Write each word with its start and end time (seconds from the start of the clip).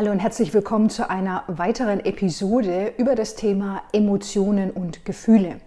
Hallo 0.00 0.12
und 0.12 0.20
herzlich 0.20 0.54
willkommen 0.54 0.88
zu 0.88 1.10
einer 1.10 1.44
weiteren 1.46 2.00
Episode 2.00 2.94
über 2.96 3.14
das 3.14 3.34
Thema 3.34 3.82
Emotionen 3.92 4.70
und 4.70 5.04
Gefühle. 5.04 5.60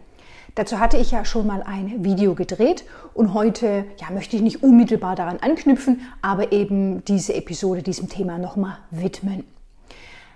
Dazu 0.55 0.79
hatte 0.79 0.98
ich 0.98 1.11
ja 1.11 1.23
schon 1.23 1.45
mal 1.45 1.61
ein 1.61 2.04
Video 2.04 2.34
gedreht 2.34 2.84
und 3.13 3.35
heute 3.35 3.85
ja, 4.02 4.09
möchte 4.11 4.35
ich 4.35 4.41
nicht 4.41 4.63
unmittelbar 4.63 5.16
daran 5.16 5.38
anknüpfen, 5.38 6.02
aber 6.23 6.52
eben 6.52 7.05
diese 7.05 7.35
Episode 7.35 7.84
diesem 7.84 8.09
Thema 8.09 8.39
nochmal 8.39 8.80
widmen. 8.89 9.43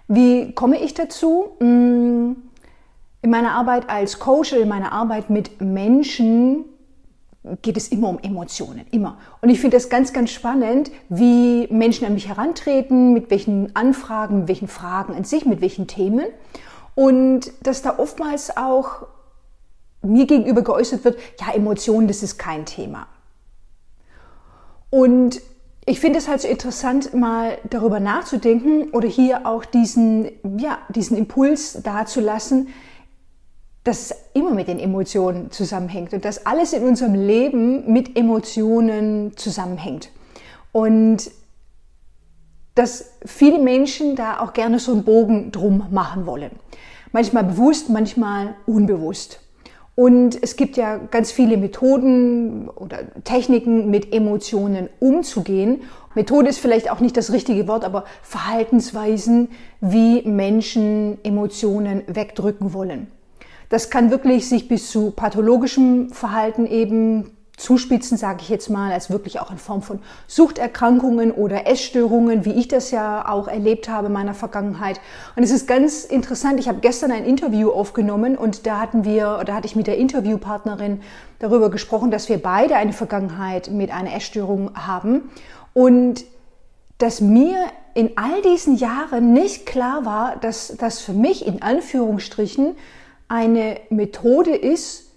Wie 0.07 0.52
komme 0.52 0.79
ich 0.79 0.93
dazu? 0.93 1.55
Hm, 1.57 2.36
in 3.23 3.30
meiner 3.31 3.53
Arbeit 3.53 3.89
als 3.89 4.20
Coach, 4.20 4.53
in 4.53 4.70
meiner 4.70 4.91
Arbeit 4.91 5.31
mit 5.31 5.59
Menschen 5.59 6.66
geht 7.62 7.78
es 7.78 7.88
immer 7.88 8.10
um 8.10 8.20
Emotionen, 8.20 8.86
immer. 8.92 9.18
Und 9.42 9.50
ich 9.50 9.60
finde 9.60 9.78
das 9.78 9.90
ganz, 9.90 10.14
ganz 10.14 10.32
spannend, 10.32 10.92
wie 11.10 11.68
Menschen 11.72 12.06
an 12.06 12.14
mich 12.14 12.28
herantreten, 12.28 13.14
mit 13.14 13.30
welchen 13.30 13.76
Anfragen, 13.76 14.40
mit 14.40 14.48
welchen 14.48 14.68
Fragen 14.68 15.14
an 15.14 15.23
sich, 15.23 15.46
mit 15.46 15.62
welchen 15.62 15.88
Themen. 15.88 16.26
Und 16.96 17.52
dass 17.62 17.82
da 17.82 18.00
oftmals 18.00 18.56
auch 18.58 19.08
mir 20.02 20.26
gegenüber 20.26 20.62
geäußert 20.62 21.04
wird, 21.06 21.18
ja, 21.40 21.54
Emotionen, 21.54 22.08
das 22.08 22.23
ist 22.23 22.38
kein 22.38 22.66
Thema. 22.66 23.08
Und 24.90 25.42
ich 25.86 26.00
finde 26.00 26.20
es 26.20 26.28
halt 26.28 26.42
so 26.42 26.48
interessant, 26.48 27.14
mal 27.14 27.58
darüber 27.70 28.00
nachzudenken 28.00 28.90
oder 28.92 29.08
hier 29.08 29.45
auch 29.45 29.64
diesen, 29.64 30.32
ja, 30.58 30.80
diesen 30.90 31.18
Impuls 31.18 31.82
dazulassen, 31.82 32.68
dass 33.88 34.12
es 34.12 34.16
immer 34.34 34.52
mit 34.52 34.68
den 34.68 34.80
Emotionen 34.80 35.50
zusammenhängt 35.50 36.11
und 36.11 36.25
dass 36.25 36.45
alles 36.45 36.73
in 36.73 36.84
unserem 36.84 37.14
Leben 37.14 37.89
mit 37.92 38.17
Emotionen 38.17 39.38
zusammenhängt. 39.38 40.09
Und 40.73 41.31
dass 42.76 43.14
viele 43.26 43.59
Menschen 43.59 44.17
da 44.17 44.42
auch 44.42 44.52
gerne 44.52 44.80
so 44.80 44.92
einen 44.92 45.06
Bogen 45.06 45.53
drum 45.53 45.86
machen 45.89 46.26
wollen. 46.26 46.52
Manchmal 47.14 47.45
bewusst, 47.45 47.89
manchmal 47.89 48.56
unbewusst. 48.66 49.39
Und 49.95 50.38
es 50.44 50.58
gibt 50.58 50.76
ja 50.76 50.98
ganz 50.98 51.31
viele 51.31 51.56
Methoden 51.56 52.67
oder 52.70 53.00
Techniken, 53.23 53.89
mit 53.89 54.14
Emotionen 54.14 54.89
umzugehen. 55.00 55.83
Methode 56.14 56.50
ist 56.50 56.59
vielleicht 56.59 56.92
auch 56.92 57.00
nicht 57.00 57.16
das 57.16 57.31
richtige 57.31 57.70
Wort, 57.70 57.86
aber 57.86 58.04
Verhaltensweisen, 58.22 59.48
wie 59.80 60.23
Menschen 60.23 61.23
Emotionen 61.23 62.04
wegdrücken 62.08 62.73
wollen. 62.73 63.08
Das 63.70 63.90
kann 63.90 64.12
wirklich 64.12 64.48
sich 64.48 64.68
bis 64.68 64.90
zu 64.90 65.12
pathologischem 65.12 66.10
Verhalten 66.10 66.66
eben 66.66 67.38
zuspitzen, 67.58 68.18
sage 68.18 68.40
ich 68.42 68.50
jetzt 68.50 68.70
mal, 68.70 68.92
als 68.92 69.10
wirklich 69.10 69.40
auch 69.40 69.52
in 69.52 69.58
Form 69.58 69.82
von 69.82 70.00
Suchterkrankungen 70.28 71.32
oder 71.32 71.66
Essstörungen, 71.66 72.45
wie 72.45 72.54
ich 72.54 72.68
das 72.68 72.92
ja 72.92 73.28
auch 73.28 73.48
erlebt 73.48 73.90
habe 73.90 74.08
in 74.08 74.14
meiner 74.14 74.36
Vergangenheit. 74.36 75.02
Und 75.36 75.42
es 75.42 75.50
ist 75.50 75.68
ganz 75.68 76.06
interessant, 76.06 76.60
ich 76.60 76.68
habe 76.68 76.80
gestern 76.80 77.12
ein 77.12 77.26
Interview 77.26 77.72
aufgenommen 77.72 78.38
und 78.38 78.68
da 78.68 78.80
hatten 78.80 79.04
wir, 79.04 79.42
da 79.44 79.56
hatte 79.56 79.66
ich 79.66 79.76
mit 79.76 79.88
der 79.88 79.98
Interviewpartnerin 79.98 81.02
darüber 81.40 81.72
gesprochen, 81.72 82.12
dass 82.12 82.30
wir 82.30 82.38
beide 82.38 82.76
eine 82.76 82.94
Vergangenheit 82.94 83.72
mit 83.72 83.92
einer 83.92 84.16
Essstörung 84.16 84.72
haben 84.76 85.32
und 85.73 86.26
dass 87.00 87.22
mir 87.22 87.58
in 87.95 88.12
all 88.18 88.44
diesen 88.44 88.76
Jahren 88.76 89.34
nicht 89.34 89.66
klar 89.66 90.06
war, 90.06 90.36
dass 90.36 90.76
das 90.78 91.00
für 91.00 91.14
mich 91.14 91.48
in 91.48 91.64
Anführungsstrichen 91.64 92.76
eine 93.28 93.80
Methode 93.89 94.56
ist, 94.56 95.11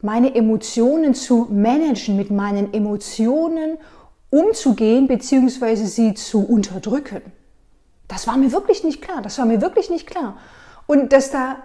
meine 0.00 0.34
Emotionen 0.34 1.14
zu 1.14 1.48
managen, 1.50 2.16
mit 2.16 2.30
meinen 2.30 2.74
Emotionen 2.74 3.78
umzugehen 4.30 5.06
bzw. 5.08 5.76
sie 5.76 6.14
zu 6.14 6.44
unterdrücken. 6.44 7.22
Das 8.08 8.26
war 8.26 8.36
mir 8.36 8.52
wirklich 8.52 8.84
nicht 8.84 9.00
klar. 9.00 9.22
Das 9.22 9.38
war 9.38 9.46
mir 9.46 9.60
wirklich 9.60 9.90
nicht 9.90 10.06
klar. 10.06 10.36
Und 10.86 11.12
dass 11.12 11.30
da 11.30 11.56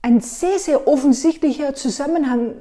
ein 0.00 0.20
sehr, 0.20 0.58
sehr 0.58 0.88
offensichtlicher 0.88 1.74
Zusammenhang 1.74 2.54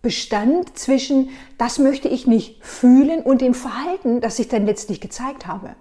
bestand 0.00 0.78
zwischen, 0.78 1.30
das 1.58 1.78
möchte 1.78 2.08
ich 2.08 2.26
nicht 2.26 2.64
fühlen 2.64 3.22
und 3.22 3.40
dem 3.40 3.54
Verhalten, 3.54 4.20
das 4.20 4.38
ich 4.38 4.48
dann 4.48 4.66
letztlich 4.66 5.00
gezeigt 5.00 5.46
habe. 5.46 5.76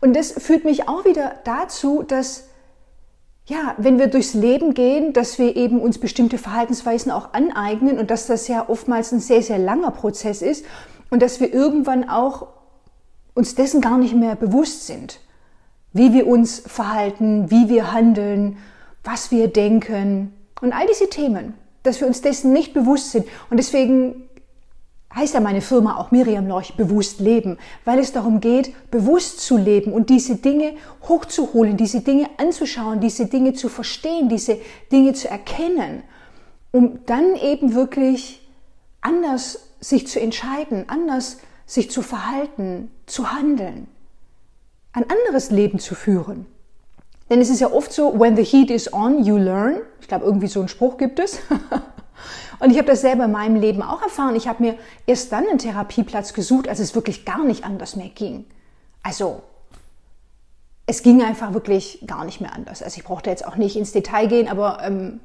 Und 0.00 0.14
das 0.14 0.32
führt 0.32 0.64
mich 0.64 0.88
auch 0.88 1.04
wieder 1.04 1.36
dazu, 1.44 2.02
dass 2.02 2.48
ja, 3.48 3.74
wenn 3.78 3.98
wir 3.98 4.08
durchs 4.08 4.34
Leben 4.34 4.74
gehen, 4.74 5.14
dass 5.14 5.38
wir 5.38 5.56
eben 5.56 5.80
uns 5.80 5.98
bestimmte 5.98 6.36
Verhaltensweisen 6.36 7.10
auch 7.10 7.32
aneignen 7.32 7.98
und 7.98 8.10
dass 8.10 8.26
das 8.26 8.46
ja 8.46 8.68
oftmals 8.68 9.10
ein 9.10 9.20
sehr, 9.20 9.42
sehr 9.42 9.58
langer 9.58 9.90
Prozess 9.90 10.42
ist 10.42 10.66
und 11.08 11.22
dass 11.22 11.40
wir 11.40 11.52
irgendwann 11.52 12.08
auch 12.08 12.48
uns 13.34 13.54
dessen 13.54 13.80
gar 13.80 13.96
nicht 13.96 14.14
mehr 14.14 14.36
bewusst 14.36 14.86
sind, 14.86 15.20
wie 15.94 16.12
wir 16.12 16.26
uns 16.26 16.58
verhalten, 16.58 17.50
wie 17.50 17.70
wir 17.70 17.92
handeln, 17.92 18.58
was 19.02 19.30
wir 19.30 19.48
denken 19.48 20.34
und 20.60 20.74
all 20.74 20.86
diese 20.86 21.08
Themen, 21.08 21.54
dass 21.84 22.00
wir 22.00 22.06
uns 22.06 22.20
dessen 22.20 22.52
nicht 22.52 22.74
bewusst 22.74 23.12
sind. 23.12 23.26
Und 23.48 23.56
deswegen 23.56 24.27
heißt 25.18 25.34
ja 25.34 25.40
meine 25.40 25.60
Firma 25.60 25.96
auch 25.96 26.10
Miriam 26.10 26.46
Lorch 26.46 26.76
bewusst 26.76 27.20
leben, 27.20 27.58
weil 27.84 27.98
es 27.98 28.12
darum 28.12 28.40
geht, 28.40 28.90
bewusst 28.90 29.40
zu 29.40 29.56
leben 29.56 29.92
und 29.92 30.10
diese 30.10 30.36
Dinge 30.36 30.74
hochzuholen, 31.08 31.76
diese 31.76 32.00
Dinge 32.00 32.28
anzuschauen, 32.38 33.00
diese 33.00 33.26
Dinge 33.26 33.52
zu 33.52 33.68
verstehen, 33.68 34.28
diese 34.28 34.58
Dinge 34.90 35.12
zu 35.12 35.28
erkennen, 35.28 36.02
um 36.70 37.00
dann 37.06 37.36
eben 37.36 37.74
wirklich 37.74 38.48
anders 39.00 39.68
sich 39.80 40.06
zu 40.06 40.20
entscheiden, 40.20 40.84
anders 40.88 41.38
sich 41.66 41.90
zu 41.90 42.02
verhalten, 42.02 42.90
zu 43.06 43.32
handeln, 43.32 43.88
ein 44.92 45.04
anderes 45.08 45.50
Leben 45.50 45.78
zu 45.78 45.94
führen. 45.94 46.46
Denn 47.30 47.40
es 47.40 47.50
ist 47.50 47.60
ja 47.60 47.70
oft 47.70 47.92
so, 47.92 48.18
when 48.18 48.36
the 48.36 48.44
heat 48.44 48.70
is 48.70 48.92
on, 48.92 49.22
you 49.22 49.36
learn. 49.36 49.82
Ich 50.00 50.08
glaube, 50.08 50.24
irgendwie 50.24 50.46
so 50.46 50.60
einen 50.60 50.68
Spruch 50.68 50.96
gibt 50.96 51.18
es. 51.18 51.40
Und 52.60 52.70
ich 52.70 52.78
habe 52.78 52.88
das 52.88 53.00
selber 53.00 53.26
in 53.26 53.32
meinem 53.32 53.56
Leben 53.56 53.82
auch 53.82 54.02
erfahren. 54.02 54.34
Ich 54.36 54.48
habe 54.48 54.62
mir 54.62 54.74
erst 55.06 55.32
dann 55.32 55.46
einen 55.46 55.58
Therapieplatz 55.58 56.32
gesucht, 56.32 56.68
als 56.68 56.80
es 56.80 56.94
wirklich 56.94 57.24
gar 57.24 57.44
nicht 57.44 57.64
anders 57.64 57.96
mehr 57.96 58.08
ging. 58.08 58.46
Also 59.02 59.42
es 60.86 61.02
ging 61.02 61.22
einfach 61.22 61.52
wirklich 61.52 62.02
gar 62.06 62.24
nicht 62.24 62.40
mehr 62.40 62.54
anders. 62.54 62.82
Also 62.82 62.98
ich 62.98 63.04
brauchte 63.04 63.30
jetzt 63.30 63.46
auch 63.46 63.56
nicht 63.56 63.76
ins 63.76 63.92
Detail 63.92 64.26
gehen, 64.26 64.48
aber 64.48 64.78
ähm, 64.82 65.20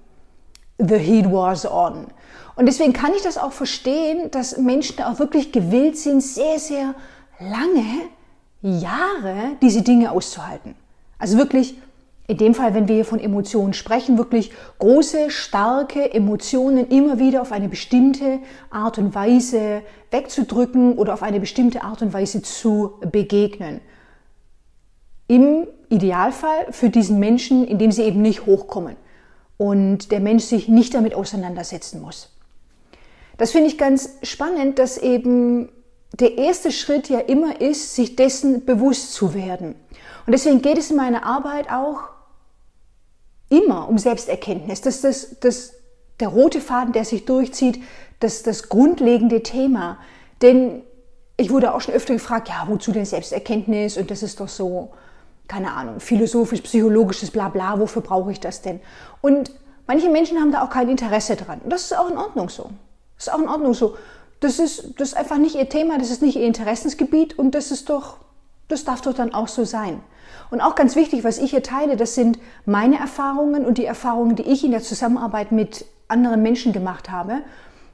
the 0.77 0.97
heat 0.97 1.31
was 1.31 1.65
on. 1.65 2.07
Und 2.55 2.65
deswegen 2.65 2.93
kann 2.93 3.13
ich 3.13 3.21
das 3.21 3.37
auch 3.37 3.51
verstehen, 3.51 4.29
dass 4.31 4.57
Menschen 4.57 5.01
auch 5.01 5.19
wirklich 5.19 5.51
gewillt 5.51 5.97
sind, 5.97 6.21
sehr, 6.21 6.59
sehr 6.59 6.93
lange 7.39 7.85
Jahre 8.61 9.55
diese 9.61 9.81
Dinge 9.81 10.11
auszuhalten. 10.11 10.75
Also 11.17 11.37
wirklich 11.37 11.77
in 12.27 12.37
dem 12.37 12.53
Fall, 12.53 12.73
wenn 12.73 12.87
wir 12.87 12.95
hier 12.95 13.05
von 13.05 13.19
Emotionen 13.19 13.73
sprechen, 13.73 14.17
wirklich 14.17 14.51
große, 14.79 15.29
starke 15.29 16.13
Emotionen 16.13 16.87
immer 16.87 17.19
wieder 17.19 17.41
auf 17.41 17.51
eine 17.51 17.67
bestimmte 17.67 18.39
Art 18.69 18.97
und 18.97 19.13
Weise 19.13 19.81
wegzudrücken 20.09 20.97
oder 20.97 21.13
auf 21.13 21.23
eine 21.23 21.41
bestimmte 21.41 21.83
Art 21.83 22.01
und 22.01 22.13
Weise 22.13 22.41
zu 22.41 22.93
begegnen. 23.11 23.81
Im 25.27 25.67
Idealfall 25.89 26.71
für 26.71 26.89
diesen 26.89 27.19
Menschen, 27.19 27.67
indem 27.67 27.91
sie 27.91 28.03
eben 28.03 28.21
nicht 28.21 28.45
hochkommen 28.45 28.95
und 29.57 30.11
der 30.11 30.19
Mensch 30.19 30.43
sich 30.43 30.67
nicht 30.69 30.93
damit 30.93 31.15
auseinandersetzen 31.15 32.01
muss. 32.01 32.29
Das 33.37 33.51
finde 33.51 33.67
ich 33.67 33.77
ganz 33.77 34.17
spannend, 34.23 34.79
dass 34.79 34.97
eben 34.97 35.69
der 36.19 36.37
erste 36.37 36.71
Schritt 36.71 37.09
ja 37.09 37.19
immer 37.19 37.59
ist, 37.59 37.95
sich 37.95 38.15
dessen 38.15 38.65
bewusst 38.65 39.13
zu 39.13 39.33
werden. 39.33 39.75
Und 40.25 40.31
deswegen 40.31 40.61
geht 40.61 40.77
es 40.77 40.91
in 40.91 40.97
meiner 40.97 41.25
Arbeit 41.25 41.69
auch 41.71 42.09
immer 43.49 43.87
um 43.89 43.97
Selbsterkenntnis. 43.97 44.81
Das 44.81 44.95
ist 44.95 45.03
das, 45.03 45.39
das, 45.39 45.73
der 46.19 46.29
rote 46.29 46.61
Faden, 46.61 46.93
der 46.93 47.05
sich 47.05 47.25
durchzieht, 47.25 47.81
das 48.19 48.43
das 48.43 48.69
grundlegende 48.69 49.43
Thema. 49.43 49.97
Denn 50.41 50.83
ich 51.37 51.49
wurde 51.49 51.73
auch 51.73 51.81
schon 51.81 51.93
öfter 51.93 52.13
gefragt, 52.13 52.49
ja, 52.49 52.65
wozu 52.67 52.91
denn 52.91 53.05
Selbsterkenntnis? 53.05 53.97
Und 53.97 54.11
das 54.11 54.23
ist 54.23 54.39
doch 54.39 54.47
so, 54.47 54.91
keine 55.47 55.73
Ahnung, 55.73 55.99
philosophisch, 55.99 56.61
psychologisches 56.61 57.31
Blabla, 57.31 57.79
wofür 57.79 58.01
brauche 58.01 58.31
ich 58.31 58.39
das 58.39 58.61
denn? 58.61 58.79
Und 59.21 59.51
manche 59.87 60.09
Menschen 60.09 60.39
haben 60.39 60.51
da 60.51 60.63
auch 60.63 60.69
kein 60.69 60.89
Interesse 60.89 61.35
dran. 61.35 61.59
Und 61.63 61.71
das 61.71 61.83
ist 61.83 61.97
auch 61.97 62.09
in 62.09 62.17
Ordnung 62.17 62.49
so. 62.49 62.69
Das 63.17 63.27
ist 63.27 63.33
auch 63.33 63.39
in 63.39 63.49
Ordnung 63.49 63.73
so. 63.73 63.97
Das 64.39 64.59
ist, 64.59 64.99
das 64.99 65.09
ist 65.09 65.17
einfach 65.17 65.37
nicht 65.37 65.55
ihr 65.55 65.69
Thema, 65.69 65.97
das 65.97 66.09
ist 66.09 66.21
nicht 66.21 66.35
ihr 66.35 66.45
Interessensgebiet 66.45 67.37
und 67.39 67.51
das 67.51 67.71
ist 67.71 67.89
doch, 67.89 68.17
das 68.73 68.83
darf 68.83 69.01
doch 69.01 69.13
dann 69.13 69.33
auch 69.33 69.47
so 69.47 69.63
sein. 69.63 70.01
Und 70.49 70.61
auch 70.61 70.75
ganz 70.75 70.95
wichtig, 70.95 71.23
was 71.23 71.37
ich 71.37 71.51
hier 71.51 71.63
teile, 71.63 71.95
das 71.95 72.15
sind 72.15 72.37
meine 72.65 72.99
Erfahrungen 72.99 73.65
und 73.65 73.77
die 73.77 73.85
Erfahrungen, 73.85 74.35
die 74.35 74.43
ich 74.43 74.63
in 74.63 74.71
der 74.71 74.81
Zusammenarbeit 74.81 75.51
mit 75.51 75.85
anderen 76.07 76.43
Menschen 76.43 76.73
gemacht 76.73 77.09
habe. 77.09 77.41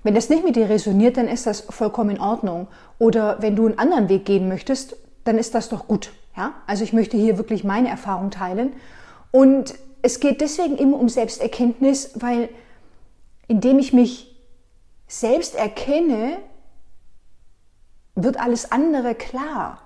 Wenn 0.04 0.16
das 0.16 0.30
nicht 0.30 0.44
mit 0.44 0.56
dir 0.56 0.70
resoniert, 0.70 1.18
dann 1.18 1.28
ist 1.28 1.46
das 1.46 1.62
vollkommen 1.62 2.12
in 2.12 2.22
Ordnung. 2.22 2.68
Oder 2.98 3.42
wenn 3.42 3.56
du 3.56 3.66
einen 3.66 3.78
anderen 3.78 4.10
Weg 4.10 4.26
gehen 4.26 4.48
möchtest, 4.48 4.96
dann 5.26 5.38
ist 5.38 5.54
das 5.56 5.70
doch 5.70 5.88
gut. 5.88 6.12
Ja? 6.36 6.54
Also 6.68 6.84
ich 6.84 6.94
möchte 6.94 7.18
hier 7.18 7.38
wirklich 7.38 7.64
meine 7.64 7.90
Erfahrung 7.90 8.32
teilen. 8.32 8.74
Und 9.32 9.76
es 10.02 10.20
geht 10.20 10.42
deswegen 10.42 10.78
immer 10.78 10.98
um 10.98 11.10
Selbsterkenntnis, 11.10 12.12
weil 12.16 12.50
indem 13.48 13.80
ich 13.80 13.94
mich 13.94 14.36
selbst 15.08 15.56
erkenne, 15.56 16.38
wird 18.16 18.40
alles 18.40 18.72
andere 18.72 19.16
klar. 19.16 19.82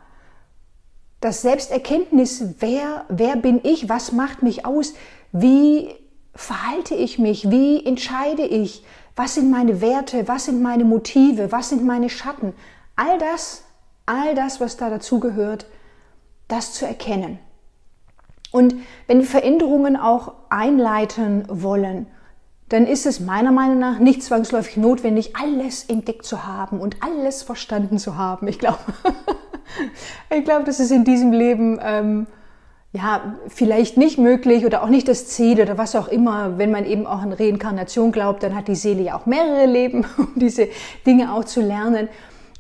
Das 1.24 1.42
Selbsterkenntnis, 1.42 2.44
wer, 2.60 3.06
wer 3.08 3.38
bin 3.38 3.62
ich, 3.64 3.88
was 3.88 4.12
macht 4.12 4.44
mich 4.44 4.66
aus, 4.66 4.94
wie 5.32 5.90
verhalte 6.36 6.96
ich 6.96 7.18
mich, 7.18 7.50
wie 7.50 7.86
entscheide 7.86 8.44
ich, 8.44 8.84
was 9.16 9.36
sind 9.36 9.50
meine 9.50 9.80
Werte, 9.80 10.28
was 10.28 10.46
sind 10.46 10.62
meine 10.62 10.84
Motive, 10.84 11.52
was 11.52 11.70
sind 11.70 11.86
meine 11.86 12.10
Schatten, 12.10 12.54
all 12.98 13.18
das, 13.20 13.64
all 14.06 14.36
das, 14.36 14.60
was 14.60 14.76
da 14.76 14.90
dazugehört, 14.90 15.66
das 16.50 16.74
zu 16.74 16.86
erkennen. 16.86 17.40
Und 18.52 18.76
wenn 19.08 19.20
wir 19.20 19.26
Veränderungen 19.26 19.96
auch 19.96 20.34
einleiten 20.50 21.46
wollen, 21.48 22.08
dann 22.68 22.86
ist 22.86 23.06
es 23.06 23.22
meiner 23.22 23.52
Meinung 23.54 23.80
nach 23.80 24.00
nicht 24.00 24.24
zwangsläufig 24.24 24.76
notwendig, 24.76 25.38
alles 25.38 25.86
entdeckt 25.86 26.26
zu 26.26 26.46
haben 26.46 26.82
und 26.82 26.98
alles 27.02 27.44
verstanden 27.44 27.98
zu 27.98 28.18
haben. 28.18 28.48
Ich 28.50 28.60
glaube, 28.60 28.80
ich 30.36 30.44
glaube, 30.44 30.66
das 30.66 30.80
ist 30.80 30.92
in 30.92 31.04
diesem 31.04 31.32
Leben 31.32 31.80
ähm, 31.82 32.28
ja 32.92 33.36
vielleicht 33.48 33.98
nicht 33.98 34.18
möglich 34.18 34.66
oder 34.66 34.84
auch 34.84 34.90
nicht 34.90 35.08
das 35.08 35.28
Ziel 35.28 35.60
oder 35.62 35.78
was 35.78 35.96
auch 35.96 36.08
immer. 36.08 36.58
Wenn 36.58 36.72
man 36.72 36.86
eben 36.86 37.08
auch 37.08 37.22
an 37.22 37.34
Reinkarnation 37.34 38.12
glaubt, 38.12 38.44
dann 38.44 38.56
hat 38.56 38.68
die 38.68 38.76
Seele 38.76 39.02
ja 39.02 39.18
auch 39.18 39.26
mehrere 39.26 39.66
Leben, 39.66 40.06
um 40.18 40.34
diese 40.36 40.68
Dinge 41.06 41.34
auch 41.34 41.46
zu 41.46 41.62
lernen. 41.62 42.08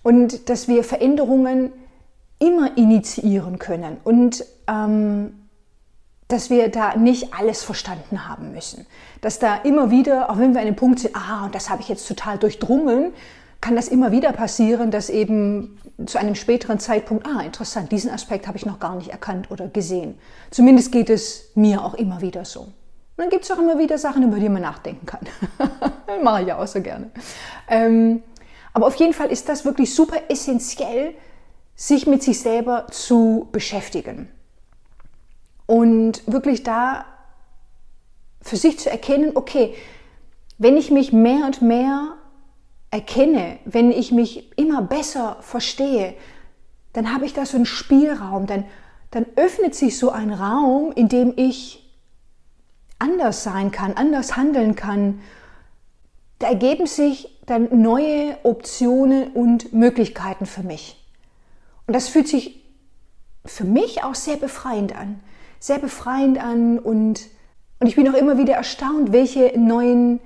Und 0.02 0.50
dass 0.50 0.68
wir 0.68 0.84
Veränderungen 0.84 1.72
immer 2.40 2.78
initiieren 2.78 3.58
können 3.58 3.98
und 4.04 4.44
ähm, 4.68 5.34
dass 6.28 6.50
wir 6.50 6.70
da 6.70 6.96
nicht 6.96 7.34
alles 7.34 7.64
verstanden 7.64 8.28
haben 8.28 8.52
müssen. 8.52 8.86
Dass 9.22 9.40
da 9.40 9.56
immer 9.56 9.92
wieder, 9.92 10.30
auch 10.30 10.40
wenn 10.40 10.54
wir 10.54 10.62
an 10.62 10.66
dem 10.66 10.76
Punkt 10.76 11.00
sind, 11.00 11.16
ah, 11.16 11.46
und 11.46 11.56
das 11.56 11.70
habe 11.70 11.82
ich 11.82 11.90
jetzt 11.90 12.08
total 12.08 12.38
durchdrungen, 12.38 13.14
kann 13.64 13.78
das 13.78 13.88
immer 13.88 14.12
wieder 14.12 14.34
passieren, 14.34 14.92
dass 14.92 15.10
eben 15.10 15.80
zu 16.06 16.18
einem 16.18 16.36
späteren 16.36 16.80
Zeitpunkt, 16.80 17.26
ah, 17.26 17.40
interessant, 17.40 17.94
diesen 17.94 18.12
Aspekt 18.12 18.46
habe 18.46 18.58
ich 18.58 18.66
noch 18.66 18.78
gar 18.78 18.94
nicht 18.98 19.12
erkannt 19.12 19.52
oder 19.52 19.70
gesehen. 19.70 20.20
Zumindest 20.52 20.92
geht 20.92 21.10
es 21.10 21.50
mir 21.56 21.82
auch 21.82 21.94
immer 21.94 22.20
wieder 22.20 22.44
so. 22.44 22.60
Und 22.64 22.74
dann 23.16 23.30
gibt 23.30 23.46
es 23.46 23.52
auch 23.52 23.60
immer 23.60 23.80
wieder 23.80 23.98
Sachen, 23.98 24.22
über 24.24 24.38
die 24.38 24.50
man 24.50 24.64
nachdenken 24.64 25.06
kann. 25.06 25.22
Mache 26.24 26.42
ich 26.42 26.48
ja 26.50 26.62
auch 26.62 26.68
so 26.68 26.82
gerne. 26.82 27.10
Ähm, 27.70 28.22
aber 28.74 28.86
auf 28.86 28.96
jeden 28.96 29.14
Fall 29.14 29.32
ist 29.32 29.48
das 29.48 29.64
wirklich 29.64 29.96
super 29.96 30.18
essentiell, 30.28 31.14
sich 31.74 32.06
mit 32.06 32.22
sich 32.22 32.42
selber 32.42 32.88
zu 32.92 33.48
beschäftigen. 33.54 34.28
Und 35.68 36.22
wirklich 36.30 36.64
da 36.64 37.06
für 38.42 38.58
sich 38.58 38.78
zu 38.78 38.90
erkennen, 38.90 39.32
okay, 39.36 39.74
wenn 40.58 40.76
ich 40.76 40.92
mich 40.92 41.14
mehr 41.14 41.46
und 41.46 41.62
mehr 41.62 42.18
erkenne, 42.94 43.58
wenn 43.66 43.92
ich 43.92 44.12
mich 44.12 44.56
immer 44.56 44.84
besser 44.84 45.38
verstehe, 45.42 46.14
dann 46.94 47.12
habe 47.12 47.26
ich 47.26 47.34
da 47.34 47.44
so 47.44 47.58
einen 47.58 47.66
Spielraum, 47.66 48.46
dann, 48.46 48.66
dann 49.10 49.26
öffnet 49.36 49.74
sich 49.74 49.98
so 49.98 50.12
ein 50.12 50.32
Raum, 50.32 50.92
in 50.96 51.10
dem 51.10 51.34
ich 51.36 51.92
anders 53.00 53.44
sein 53.44 53.72
kann, 53.72 53.94
anders 53.94 54.38
handeln 54.38 54.76
kann. 54.76 55.22
Da 56.38 56.50
ergeben 56.50 56.86
sich 56.86 57.42
dann 57.48 57.82
neue 57.82 58.38
Optionen 58.44 59.32
und 59.34 59.74
Möglichkeiten 59.74 60.46
für 60.46 60.62
mich. 60.62 61.04
Und 61.88 61.96
das 61.96 62.10
fühlt 62.10 62.28
sich 62.28 62.64
für 63.44 63.66
mich 63.66 64.04
auch 64.04 64.16
sehr 64.16 64.38
befreiend 64.38 64.96
an. 64.96 65.20
Sehr 65.60 65.80
befreiend 65.80 66.38
an 66.38 66.78
und, 66.78 67.22
und 67.80 67.88
ich 67.88 67.96
bin 67.96 68.08
auch 68.08 68.18
immer 68.18 68.38
wieder 68.38 68.54
erstaunt, 68.54 69.12
welche 69.12 69.58
neuen, 69.58 70.20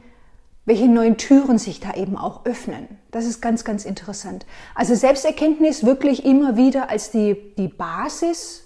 welche 0.67 0.87
neuen 0.89 1.15
Türen 1.15 1.57
sich 1.57 1.79
da 1.79 1.93
eben 1.93 2.17
auch 2.17 2.45
öffnen. 2.45 2.87
Das 3.09 3.25
ist 3.25 3.41
ganz, 3.41 3.63
ganz 3.63 3.85
interessant. 3.85 4.45
Also 4.75 4.95
Selbsterkenntnis 4.95 5.85
wirklich 5.85 6.25
immer 6.25 6.57
wieder 6.57 6.89
als 6.89 7.09
die, 7.09 7.37
die 7.57 7.69
Basis 7.69 8.65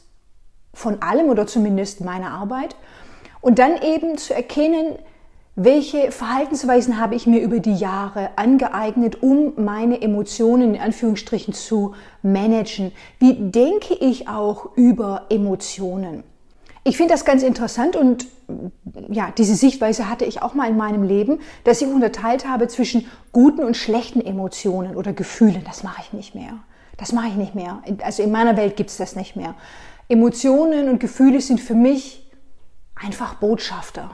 von 0.74 1.04
allem 1.04 1.30
oder 1.30 1.46
zumindest 1.46 2.02
meiner 2.02 2.32
Arbeit. 2.32 2.76
Und 3.40 3.60
dann 3.60 3.80
eben 3.84 4.18
zu 4.18 4.34
erkennen, 4.34 4.98
welche 5.56 6.12
Verhaltensweisen 6.12 7.00
habe 7.00 7.14
ich 7.14 7.28
mir 7.28 7.40
über 7.40 7.60
die 7.60 7.76
Jahre 7.76 8.32
angeeignet, 8.36 9.22
um 9.22 9.54
meine 9.58 10.02
Emotionen 10.02 10.74
in 10.74 10.82
Anführungsstrichen 10.82 11.54
zu 11.54 11.94
managen? 12.24 12.94
Wie 13.20 13.36
denke 13.36 13.94
ich 13.94 14.28
auch 14.28 14.76
über 14.76 15.28
Emotionen? 15.30 16.24
Ich 16.84 16.98
finde 16.98 17.14
das 17.14 17.26
ganz 17.26 17.44
interessant 17.44 17.96
und 17.96 18.26
ja, 19.10 19.32
diese 19.38 19.56
Sichtweise 19.56 20.10
hatte 20.10 20.26
ich 20.26 20.42
auch 20.42 20.54
mal 20.54 20.70
in 20.70 20.78
meinem 20.78 21.04
Leben, 21.04 21.40
dass 21.64 21.82
ich 21.82 21.88
unterteilt 21.88 22.48
habe 22.48 22.68
zwischen 22.68 23.06
guten 23.32 23.64
und 23.64 23.76
schlechten 23.76 24.22
Emotionen 24.22 24.96
oder 24.96 25.14
Gefühlen. 25.14 25.64
Das 25.66 25.84
mache 25.84 26.02
ich 26.02 26.14
nicht 26.14 26.36
mehr. 26.36 26.60
Das 26.98 27.14
mache 27.14 27.28
ich 27.30 27.36
nicht 27.36 27.56
mehr. 27.56 27.82
Also 28.04 28.24
in 28.24 28.32
meiner 28.32 28.58
Welt 28.58 28.76
gibt 28.76 28.90
es 28.90 28.98
das 28.98 29.16
nicht 29.16 29.36
mehr. 29.36 29.56
Emotionen 30.08 30.90
und 30.90 31.00
Gefühle 31.00 31.42
sind 31.42 31.60
für 31.60 31.76
mich 31.76 32.30
einfach 32.96 33.36
Botschafter. 33.36 34.12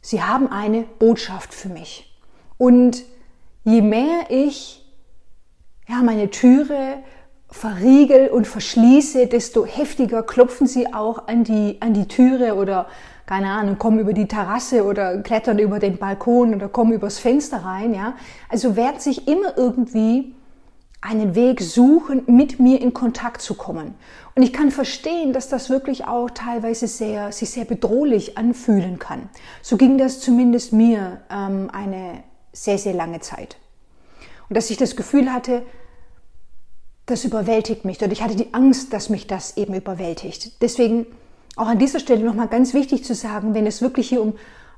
Sie 0.00 0.22
haben 0.22 0.50
eine 0.50 0.82
Botschaft 0.98 1.52
für 1.52 1.68
mich. 1.68 2.18
Und 2.56 3.02
je 3.64 3.82
mehr 3.82 4.24
ich 4.30 4.80
ja, 5.90 6.02
meine 6.02 6.30
Türe 6.30 7.02
verriegel 7.50 8.28
und 8.28 8.46
verschließe, 8.46 9.26
desto 9.26 9.66
heftiger 9.66 10.22
klopfen 10.22 10.66
sie 10.66 10.92
auch 10.92 11.26
an 11.26 11.44
die, 11.44 11.78
an 11.80 11.94
die 11.94 12.06
Türe 12.06 12.54
oder, 12.54 12.86
keine 13.26 13.50
Ahnung, 13.50 13.78
kommen 13.78 13.98
über 13.98 14.12
die 14.12 14.28
Terrasse 14.28 14.84
oder 14.84 15.18
klettern 15.22 15.58
über 15.58 15.78
den 15.78 15.98
Balkon 15.98 16.54
oder 16.54 16.68
kommen 16.68 16.92
übers 16.92 17.18
Fenster 17.18 17.58
rein, 17.58 17.92
ja. 17.94 18.14
Also 18.48 18.76
wird 18.76 19.02
sich 19.02 19.26
immer 19.26 19.56
irgendwie 19.56 20.34
einen 21.00 21.34
Weg 21.34 21.60
suchen, 21.62 22.22
mit 22.26 22.60
mir 22.60 22.80
in 22.80 22.92
Kontakt 22.92 23.40
zu 23.40 23.54
kommen. 23.54 23.94
Und 24.34 24.42
ich 24.42 24.52
kann 24.52 24.70
verstehen, 24.70 25.32
dass 25.32 25.48
das 25.48 25.70
wirklich 25.70 26.06
auch 26.06 26.30
teilweise 26.30 26.86
sehr, 26.86 27.32
sich 27.32 27.50
sehr 27.50 27.64
bedrohlich 27.64 28.36
anfühlen 28.36 28.98
kann. 28.98 29.28
So 29.62 29.76
ging 29.76 29.98
das 29.98 30.20
zumindest 30.20 30.72
mir 30.72 31.22
ähm, 31.30 31.68
eine 31.72 32.22
sehr, 32.52 32.78
sehr 32.78 32.94
lange 32.94 33.20
Zeit. 33.20 33.56
Und 34.48 34.56
dass 34.56 34.70
ich 34.70 34.76
das 34.76 34.94
Gefühl 34.94 35.32
hatte, 35.32 35.62
das 37.10 37.24
überwältigt 37.24 37.84
mich. 37.84 38.00
Und 38.02 38.12
ich 38.12 38.22
hatte 38.22 38.36
die 38.36 38.52
Angst, 38.54 38.92
dass 38.92 39.08
mich 39.08 39.26
das 39.26 39.56
eben 39.56 39.74
überwältigt. 39.74 40.62
Deswegen 40.62 41.06
auch 41.56 41.66
an 41.66 41.78
dieser 41.78 42.00
Stelle 42.00 42.24
nochmal 42.24 42.48
ganz 42.48 42.74
wichtig 42.74 43.04
zu 43.04 43.14
sagen, 43.14 43.54
wenn 43.54 43.66
es 43.66 43.82
wirklich 43.82 44.08
hier 44.08 44.22
um 44.22 44.34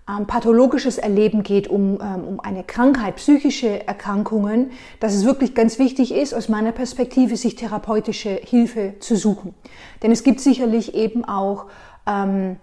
ähm, 0.09 0.27
pathologisches 0.27 0.99
Erleben 0.99 1.43
geht, 1.43 1.69
um, 1.69 2.01
ähm, 2.03 2.25
um 2.25 2.41
eine 2.41 2.65
Krankheit, 2.65 3.17
psychische 3.17 3.87
Erkrankungen, 3.87 4.73
dass 4.99 5.15
es 5.15 5.25
wirklich 5.25 5.55
ganz 5.55 5.79
wichtig 5.79 6.13
ist, 6.13 6.35
aus 6.35 6.49
meiner 6.49 6.73
Perspektive, 6.73 7.37
sich 7.37 7.55
therapeutische 7.55 8.31
Hilfe 8.31 8.95
zu 8.99 9.15
suchen. 9.17 9.55
Denn 10.03 10.11
es 10.11 10.25
gibt 10.25 10.41
sicherlich 10.41 10.95
eben 10.95 11.25
auch 11.25 11.67
ähm, 12.07 12.57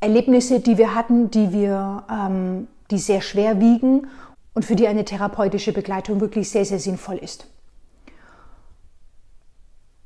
Erlebnisse, 0.00 0.60
die 0.60 0.78
wir 0.78 0.94
hatten, 0.94 1.30
die 1.30 1.52
wir, 1.52 2.04
ähm, 2.10 2.68
die 2.90 2.98
sehr 2.98 3.20
schwer 3.20 3.60
wiegen 3.60 4.06
und 4.54 4.64
für 4.64 4.76
die 4.76 4.88
eine 4.88 5.04
therapeutische 5.04 5.72
Begleitung 5.72 6.20
wirklich 6.20 6.48
sehr, 6.48 6.64
sehr 6.64 6.78
sinnvoll 6.78 7.16
ist. 7.16 7.48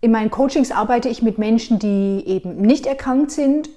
In 0.01 0.13
meinen 0.13 0.31
Coachings 0.31 0.71
arbeite 0.71 1.09
ich 1.09 1.23
mit 1.23 1.39
Menschen, 1.39 1.79
die 1.79 2.25
eben 2.27 2.57
nicht 2.57 2.87
erkrankt 2.87 3.31
sind 3.31 3.69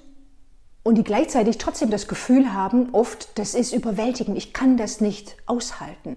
und 0.82 0.96
die 0.96 1.04
gleichzeitig 1.04 1.58
trotzdem 1.58 1.90
das 1.90 2.08
Gefühl 2.08 2.54
haben, 2.54 2.90
oft, 2.92 3.38
das 3.38 3.54
ist 3.54 3.72
überwältigend, 3.72 4.36
ich 4.38 4.52
kann 4.52 4.76
das 4.76 5.00
nicht 5.00 5.36
aushalten. 5.46 6.16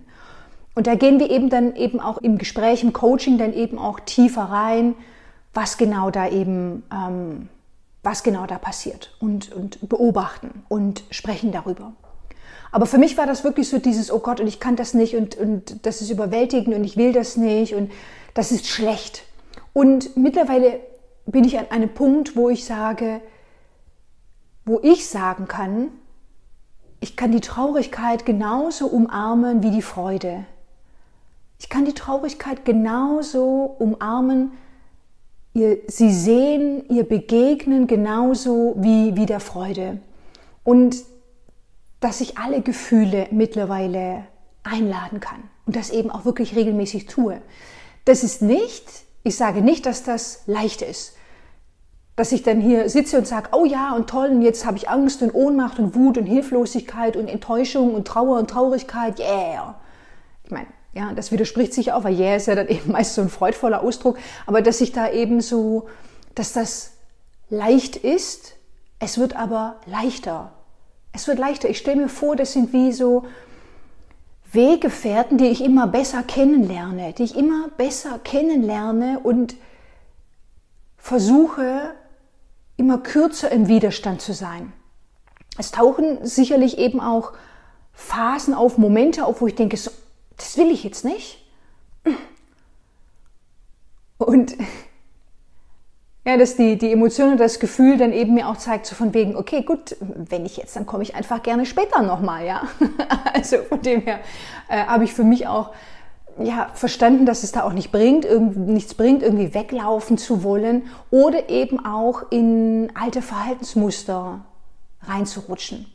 Und 0.75 0.87
da 0.87 0.95
gehen 0.95 1.19
wir 1.19 1.29
eben 1.29 1.49
dann 1.49 1.75
eben 1.75 1.99
auch 1.99 2.19
im 2.19 2.37
Gespräch, 2.37 2.83
im 2.83 2.93
Coaching 2.93 3.37
dann 3.37 3.51
eben 3.51 3.79
auch 3.79 3.99
tiefer 3.99 4.43
rein, 4.43 4.95
was 5.53 5.77
genau 5.77 6.11
da 6.11 6.29
eben, 6.29 6.83
ähm, 6.93 7.49
was 8.03 8.23
genau 8.23 8.45
da 8.45 8.59
passiert 8.59 9.15
und, 9.19 9.51
und 9.51 9.89
beobachten 9.89 10.63
und 10.69 11.03
sprechen 11.09 11.51
darüber. 11.51 11.93
Aber 12.71 12.85
für 12.85 12.97
mich 12.97 13.17
war 13.17 13.25
das 13.25 13.43
wirklich 13.43 13.69
so 13.69 13.79
dieses, 13.79 14.11
oh 14.11 14.19
Gott, 14.19 14.39
und 14.39 14.47
ich 14.47 14.59
kann 14.59 14.75
das 14.75 14.93
nicht 14.93 15.15
und, 15.15 15.35
und 15.35 15.85
das 15.85 16.01
ist 16.01 16.11
überwältigend 16.11 16.75
und 16.75 16.83
ich 16.83 16.95
will 16.95 17.11
das 17.11 17.37
nicht 17.37 17.73
und 17.73 17.91
das 18.33 18.51
ist 18.51 18.67
schlecht. 18.67 19.23
Und 19.77 20.17
mittlerweile 20.17 20.79
bin 21.27 21.43
ich 21.43 21.59
an 21.59 21.67
einem 21.69 21.89
Punkt, 21.89 22.35
wo 22.35 22.49
ich 22.49 22.65
sage, 22.65 23.21
wo 24.65 24.79
ich 24.81 25.07
sagen 25.07 25.47
kann, 25.47 25.89
ich 26.99 27.15
kann 27.15 27.31
die 27.31 27.41
Traurigkeit 27.41 28.25
genauso 28.25 28.87
umarmen 28.87 29.61
wie 29.61 29.69
die 29.69 29.83
Freude. 29.83 30.45
Ich 31.59 31.69
kann 31.69 31.85
die 31.85 31.93
Traurigkeit 31.93 32.65
genauso 32.65 33.75
umarmen, 33.77 34.53
ihr, 35.53 35.77
sie 35.85 36.11
sehen, 36.11 36.83
ihr 36.89 37.03
begegnen 37.03 37.85
genauso 37.85 38.73
wie, 38.79 39.15
wie 39.15 39.27
der 39.27 39.39
Freude. 39.39 39.99
Und 40.63 41.03
dass 41.99 42.19
ich 42.19 42.39
alle 42.39 42.61
Gefühle 42.61 43.27
mittlerweile 43.29 44.23
einladen 44.63 45.19
kann 45.19 45.43
und 45.67 45.75
das 45.75 45.91
eben 45.91 46.09
auch 46.09 46.25
wirklich 46.25 46.55
regelmäßig 46.55 47.05
tue. 47.05 47.39
Das 48.05 48.23
ist 48.23 48.41
nicht, 48.41 49.05
ich 49.27 49.35
sage 49.35 49.61
nicht, 49.61 49.85
dass 49.85 50.03
das 50.03 50.41
leicht 50.47 50.81
ist 50.81 51.13
dass 52.17 52.31
ich 52.31 52.41
dann 52.41 52.59
hier 52.59 52.89
sitze 52.89 53.19
und 53.19 53.27
sage, 53.27 53.49
oh 53.51 53.63
ja 53.63 53.93
und 53.95 54.09
toll, 54.09 54.29
und 54.29 54.41
jetzt 54.41 54.65
habe 54.65 54.75
ich 54.75 54.89
Angst 54.89 55.21
und 55.21 55.35
Ohnmacht 55.35 55.77
und 55.77 55.93
Wut 55.93 56.17
und 56.17 56.25
Hilflosigkeit 56.25 57.15
und 57.15 57.27
Enttäuschung 57.27 57.93
und 57.93 58.07
Trauer 58.07 58.39
und 58.39 58.49
Traurigkeit, 58.49 59.19
yeah. 59.19 59.79
Ich 60.43 60.49
meine, 60.49 60.65
ja, 60.93 61.13
das 61.13 61.31
widerspricht 61.31 61.75
sich 61.75 61.93
auch, 61.93 62.03
weil 62.03 62.19
yeah 62.19 62.35
ist 62.35 62.47
ja 62.47 62.55
dann 62.55 62.67
eben 62.69 62.91
meist 62.91 63.13
so 63.13 63.21
ein 63.21 63.29
freudvoller 63.29 63.83
Ausdruck, 63.83 64.17
aber 64.47 64.63
dass 64.63 64.81
ich 64.81 64.91
da 64.91 65.11
eben 65.11 65.41
so 65.41 65.87
dass 66.33 66.53
das 66.53 66.93
leicht 67.49 67.95
ist, 67.95 68.53
es 68.99 69.17
wird 69.17 69.35
aber 69.35 69.77
leichter. 69.85 70.51
Es 71.13 71.27
wird 71.27 71.39
leichter. 71.39 71.69
Ich 71.69 71.79
stelle 71.79 72.01
mir 72.01 72.09
vor, 72.09 72.35
das 72.35 72.53
sind 72.53 72.73
wie 72.73 72.91
so 72.91 73.25
Weggefährten, 74.51 75.37
die 75.37 75.47
ich 75.47 75.63
immer 75.63 75.87
besser 75.87 76.23
kennenlerne, 76.23 77.13
die 77.13 77.23
ich 77.23 77.35
immer 77.35 77.69
besser 77.77 78.19
kennenlerne 78.19 79.19
und 79.19 79.55
versuche 80.97 81.93
immer 82.77 82.99
kürzer 82.99 83.51
im 83.51 83.67
Widerstand 83.67 84.21
zu 84.21 84.33
sein. 84.33 84.71
Es 85.57 85.71
tauchen 85.71 86.25
sicherlich 86.25 86.77
eben 86.77 86.99
auch 86.99 87.33
Phasen 87.93 88.53
auf, 88.53 88.77
Momente 88.77 89.25
auf, 89.25 89.41
wo 89.41 89.47
ich 89.47 89.55
denke, 89.55 89.75
so, 89.75 89.91
das 90.37 90.57
will 90.57 90.69
ich 90.69 90.83
jetzt 90.83 91.03
nicht. 91.03 91.43
Und 94.17 94.55
ja, 96.27 96.35
dass 96.35 96.57
die, 96.57 96.77
die 96.77 96.91
Emotion 96.91 97.31
und 97.31 97.39
das 97.39 97.57
Gefühl 97.57 97.97
dann 97.97 98.11
eben 98.11 98.33
mir 98.33 98.49
auch 98.49 98.57
zeigt, 98.57 98.85
so 98.85 98.95
von 98.95 99.13
wegen, 99.13 99.37
okay, 99.37 99.61
gut, 99.61 99.95
wenn 100.01 100.45
ich 100.45 100.57
jetzt, 100.57 100.75
dann 100.75 100.85
komme 100.85 101.01
ich 101.01 101.15
einfach 101.15 101.41
gerne 101.41 101.65
später 101.65 102.01
nochmal, 102.03 102.45
ja. 102.45 102.63
also 103.33 103.59
von 103.59 103.81
dem 103.81 104.01
her 104.01 104.19
äh, 104.67 104.83
habe 104.83 105.05
ich 105.05 105.13
für 105.13 105.23
mich 105.23 105.47
auch 105.47 105.71
ja, 106.37 106.69
verstanden, 106.73 107.25
dass 107.25 107.43
es 107.43 107.53
da 107.53 107.63
auch 107.63 107.71
nicht 107.71 107.93
bringt, 107.93 108.25
irgend, 108.25 108.57
nichts 108.57 108.93
bringt, 108.93 109.23
irgendwie 109.23 109.53
weglaufen 109.53 110.17
zu 110.17 110.43
wollen 110.43 110.89
oder 111.11 111.47
eben 111.47 111.85
auch 111.85 112.29
in 112.29 112.91
alte 112.93 113.21
Verhaltensmuster 113.21 114.41
reinzurutschen. 115.03 115.85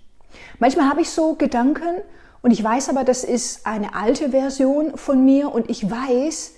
Manchmal 0.59 0.89
habe 0.89 1.03
ich 1.03 1.11
so 1.11 1.35
Gedanken 1.35 2.01
und 2.41 2.53
ich 2.53 2.65
weiß 2.65 2.89
aber, 2.89 3.05
das 3.05 3.23
ist 3.23 3.67
eine 3.67 3.95
alte 3.95 4.31
Version 4.31 4.97
von 4.97 5.23
mir 5.27 5.53
und 5.53 5.69
ich 5.69 5.91
weiß, 5.91 6.55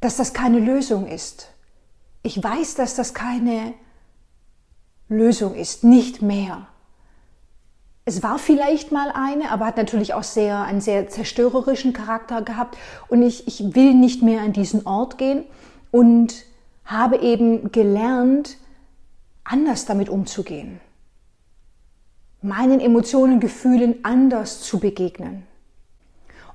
dass 0.00 0.16
das 0.16 0.32
keine 0.32 0.58
Lösung 0.58 1.06
ist. 1.06 1.52
Ich 2.28 2.44
weiß, 2.44 2.74
dass 2.74 2.94
das 2.94 3.14
keine 3.14 3.72
Lösung 5.08 5.54
ist, 5.54 5.82
nicht 5.82 6.20
mehr. 6.20 6.66
Es 8.04 8.22
war 8.22 8.38
vielleicht 8.38 8.92
mal 8.92 9.10
eine, 9.14 9.50
aber 9.50 9.64
hat 9.64 9.78
natürlich 9.78 10.12
auch 10.12 10.22
sehr, 10.22 10.60
einen 10.60 10.82
sehr 10.82 11.08
zerstörerischen 11.08 11.94
Charakter 11.94 12.42
gehabt. 12.42 12.76
Und 13.08 13.22
ich, 13.22 13.48
ich 13.48 13.74
will 13.74 13.94
nicht 13.94 14.22
mehr 14.22 14.42
an 14.42 14.52
diesen 14.52 14.86
Ort 14.86 15.16
gehen 15.16 15.46
und 15.90 16.44
habe 16.84 17.16
eben 17.16 17.72
gelernt, 17.72 18.58
anders 19.42 19.86
damit 19.86 20.10
umzugehen. 20.10 20.80
Meinen 22.42 22.80
Emotionen, 22.80 23.40
Gefühlen 23.40 24.04
anders 24.04 24.60
zu 24.60 24.80
begegnen. 24.80 25.44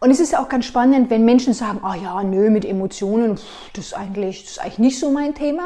Und 0.04 0.12
es 0.12 0.20
ist 0.20 0.38
auch 0.38 0.50
ganz 0.50 0.66
spannend, 0.66 1.10
wenn 1.10 1.24
Menschen 1.24 1.54
sagen, 1.54 1.80
oh 1.82 1.94
ja, 1.94 2.22
nö, 2.24 2.50
mit 2.50 2.66
Emotionen, 2.66 3.40
das 3.72 3.86
ist 3.86 3.94
eigentlich, 3.94 4.42
das 4.42 4.52
ist 4.52 4.60
eigentlich 4.60 4.80
nicht 4.80 5.00
so 5.00 5.12
mein 5.12 5.34
Thema. 5.34 5.64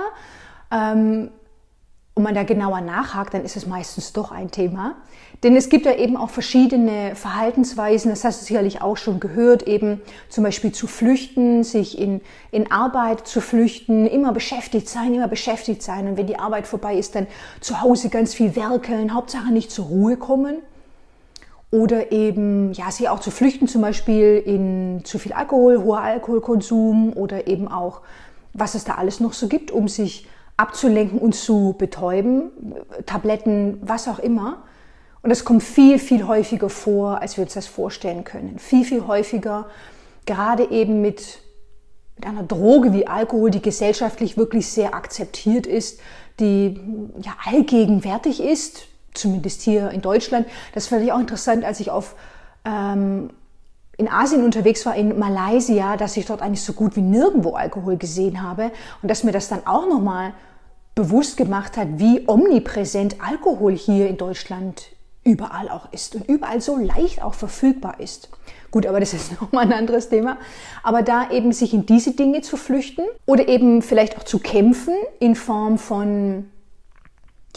Ähm, 0.70 1.32
und 2.14 2.22
man 2.22 2.36
da 2.36 2.44
genauer 2.44 2.82
nachhakt, 2.82 3.34
dann 3.34 3.44
ist 3.44 3.56
es 3.58 3.66
meistens 3.66 4.14
doch 4.14 4.32
ein 4.32 4.52
Thema. 4.52 4.98
Denn 5.42 5.56
es 5.56 5.70
gibt 5.70 5.88
ja 5.88 5.96
eben 5.96 6.16
auch 6.16 6.30
verschiedene 6.30 7.16
Verhaltensweisen, 7.16 8.12
das 8.12 8.24
hast 8.24 8.42
du 8.42 8.46
sicherlich 8.46 8.80
auch 8.84 8.98
schon 8.98 9.20
gehört, 9.20 9.64
eben 9.64 10.02
zum 10.30 10.44
Beispiel 10.44 10.72
zu 10.72 10.86
flüchten, 10.86 11.64
sich 11.64 11.98
in, 11.98 12.22
in 12.52 12.72
Arbeit 12.72 13.28
zu 13.28 13.42
flüchten, 13.42 14.06
immer 14.06 14.34
beschäftigt 14.34 14.88
sein, 14.88 15.16
immer 15.16 15.28
beschäftigt 15.28 15.82
sein. 15.82 16.10
Und 16.10 16.18
wenn 16.18 16.28
die 16.28 16.38
Arbeit 16.38 16.68
vorbei 16.68 16.96
ist, 16.96 17.16
dann 17.16 17.26
zu 17.60 17.82
Hause 17.82 18.10
ganz 18.10 18.36
viel 18.36 18.56
werkeln, 18.56 19.16
Hauptsache 19.16 19.52
nicht 19.52 19.72
zur 19.72 19.86
Ruhe 19.86 20.16
kommen 20.16 20.58
oder 21.70 22.12
eben 22.12 22.72
ja, 22.74 22.92
sie 22.92 23.10
auch 23.10 23.20
zu 23.20 23.32
flüchten, 23.32 23.68
zum 23.68 23.82
Beispiel 23.82 24.42
in 24.46 25.02
zu 25.04 25.20
viel 25.20 25.34
Alkohol, 25.34 25.84
hoher 25.84 26.02
Alkoholkonsum 26.02 27.14
oder 27.14 27.48
eben 27.48 27.68
auch, 27.68 28.02
was 28.54 28.76
es 28.76 28.86
da 28.86 28.94
alles 28.96 29.20
noch 29.20 29.34
so 29.34 29.48
gibt, 29.48 29.72
um 29.72 29.88
sich 29.88 30.28
abzulenken 30.56 31.20
und 31.20 31.36
zu 31.36 31.76
betäuben, 31.78 32.52
Tabletten, 33.06 33.80
was 33.82 34.08
auch 34.08 34.20
immer. 34.20 34.64
Und 35.22 35.30
das 35.30 35.46
kommt 35.46 35.62
viel, 35.62 36.00
viel 36.00 36.26
häufiger 36.26 36.70
vor, 36.70 37.22
als 37.22 37.38
wir 37.38 37.44
uns 37.44 37.54
das 37.54 37.68
vorstellen 37.68 38.24
können. 38.24 38.60
Viel, 38.60 38.86
viel 38.86 39.06
häufiger, 39.06 39.68
gerade 40.26 40.72
eben 40.72 41.02
mit, 41.02 41.40
mit 42.16 42.26
einer 42.26 42.44
Droge 42.44 42.94
wie 42.94 43.08
Alkohol, 43.08 43.52
die 43.52 43.62
gesellschaftlich 43.62 44.38
wirklich 44.38 44.68
sehr 44.68 44.96
akzeptiert 44.96 45.68
ist, 45.68 46.00
die 46.40 46.80
ja 47.22 47.36
allgegenwärtig 47.46 48.42
ist, 48.42 48.88
zumindest 49.18 49.62
hier 49.62 49.92
in 49.92 50.02
Deutschland. 50.02 50.48
Das 50.74 50.88
fand 50.88 51.04
ich 51.04 51.12
auch 51.12 51.20
interessant, 51.20 51.66
als 51.66 51.80
ich 51.80 51.92
auf, 51.92 52.16
ähm, 52.66 53.30
in 53.98 54.08
Asien 54.08 54.44
unterwegs 54.44 54.86
war, 54.86 54.96
in 54.96 55.18
Malaysia, 55.18 55.98
dass 55.98 56.18
ich 56.18 56.26
dort 56.26 56.42
eigentlich 56.42 56.64
so 56.64 56.74
gut 56.74 56.96
wie 56.96 57.02
nirgendwo 57.02 57.54
Alkohol 57.54 57.98
gesehen 57.98 58.44
habe 58.44 58.72
und 59.02 59.10
dass 59.10 59.24
mir 59.24 59.32
das 59.32 59.50
dann 59.50 59.66
auch 59.66 59.88
nochmal 59.88 60.34
bewusst 60.96 61.38
gemacht 61.38 61.78
hat, 61.78 61.88
wie 61.98 62.24
omnipräsent 62.28 63.18
Alkohol 63.22 63.76
hier 63.76 64.08
in 64.08 64.18
Deutschland 64.18 64.88
überall 65.24 65.70
auch 65.70 65.92
ist 65.92 66.16
und 66.16 66.28
überall 66.28 66.62
so 66.62 66.78
leicht 66.78 67.22
auch 67.22 67.34
verfügbar 67.34 68.00
ist. 68.00 68.30
Gut, 68.72 68.86
aber 68.86 69.00
das 69.00 69.14
ist 69.14 69.40
nochmal 69.42 69.66
ein 69.66 69.74
anderes 69.74 70.10
Thema. 70.10 70.38
Aber 70.84 71.04
da 71.04 71.30
eben 71.30 71.52
sich 71.52 71.74
in 71.74 71.86
diese 71.86 72.12
Dinge 72.12 72.42
zu 72.42 72.58
flüchten 72.58 73.04
oder 73.26 73.48
eben 73.48 73.82
vielleicht 73.82 74.18
auch 74.18 74.24
zu 74.24 74.40
kämpfen 74.40 74.96
in 75.20 75.36
Form 75.36 75.78
von 75.78 76.50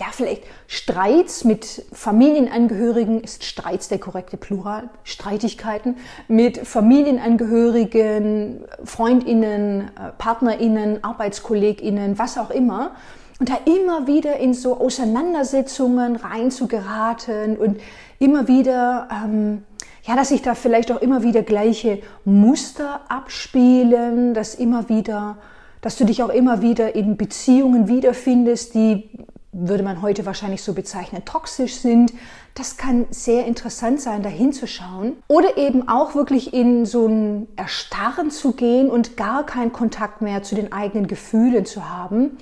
ja, 0.01 0.07
vielleicht 0.13 0.43
Streits 0.67 1.45
mit 1.45 1.85
Familienangehörigen, 1.93 3.23
ist 3.23 3.45
Streits 3.45 3.89
der 3.89 3.99
korrekte 3.99 4.39
Plural, 4.39 4.89
Streitigkeiten 5.05 5.99
mit 6.27 6.67
Familienangehörigen, 6.67 8.65
Freundinnen, 8.83 9.83
äh, 9.83 10.13
Partnerinnen, 10.17 11.05
Arbeitskolleginnen, 11.05 12.19
was 12.19 12.39
auch 12.39 12.51
immer. 12.51 12.93
Und 13.39 13.51
da 13.51 13.59
immer 13.67 14.07
wieder 14.07 14.39
in 14.39 14.55
so 14.55 14.81
Auseinandersetzungen 14.81 16.17
rein 16.17 16.51
zu 16.51 16.67
geraten 16.67 17.59
und 17.59 17.79
immer 18.19 18.49
wieder, 18.49 19.09
ähm, 19.13 19.65
ja, 20.05 20.17
dass 20.17 20.31
sich 20.31 20.41
da 20.41 20.55
vielleicht 20.55 20.91
auch 20.93 21.03
immer 21.03 21.23
wieder 21.23 21.43
gleiche 21.43 22.01
Muster 22.25 23.03
abspielen, 23.11 24.33
dass 24.33 24.55
immer 24.55 24.89
wieder, 24.89 25.37
dass 25.83 25.97
du 25.97 26.07
dich 26.07 26.23
auch 26.23 26.31
immer 26.31 26.63
wieder 26.63 26.95
in 26.95 27.19
Beziehungen 27.19 27.87
wiederfindest, 27.89 28.75
die 28.75 29.11
würde 29.53 29.83
man 29.83 30.01
heute 30.01 30.27
wahrscheinlich 30.27 30.63
so 30.63 30.75
bezeichnen, 30.75 31.25
toxisch 31.25 31.77
sind. 31.77 32.13
Das 32.55 32.77
kann 32.77 33.07
sehr 33.11 33.47
interessant 33.47 34.01
sein, 34.01 34.23
da 34.23 34.29
hinzuschauen. 34.29 35.15
Oder 35.27 35.57
eben 35.57 35.89
auch 35.89 36.15
wirklich 36.15 36.55
in 36.55 36.87
so 36.87 37.07
ein 37.07 37.49
Erstarren 37.57 38.31
zu 38.31 38.53
gehen 38.53 38.89
und 38.89 39.17
gar 39.17 39.45
keinen 39.45 39.73
Kontakt 39.73 40.23
mehr 40.23 40.43
zu 40.43 40.55
den 40.55 40.73
eigenen 40.73 41.09
Gefühlen 41.09 41.67
zu 41.67 41.89
haben. 41.89 42.39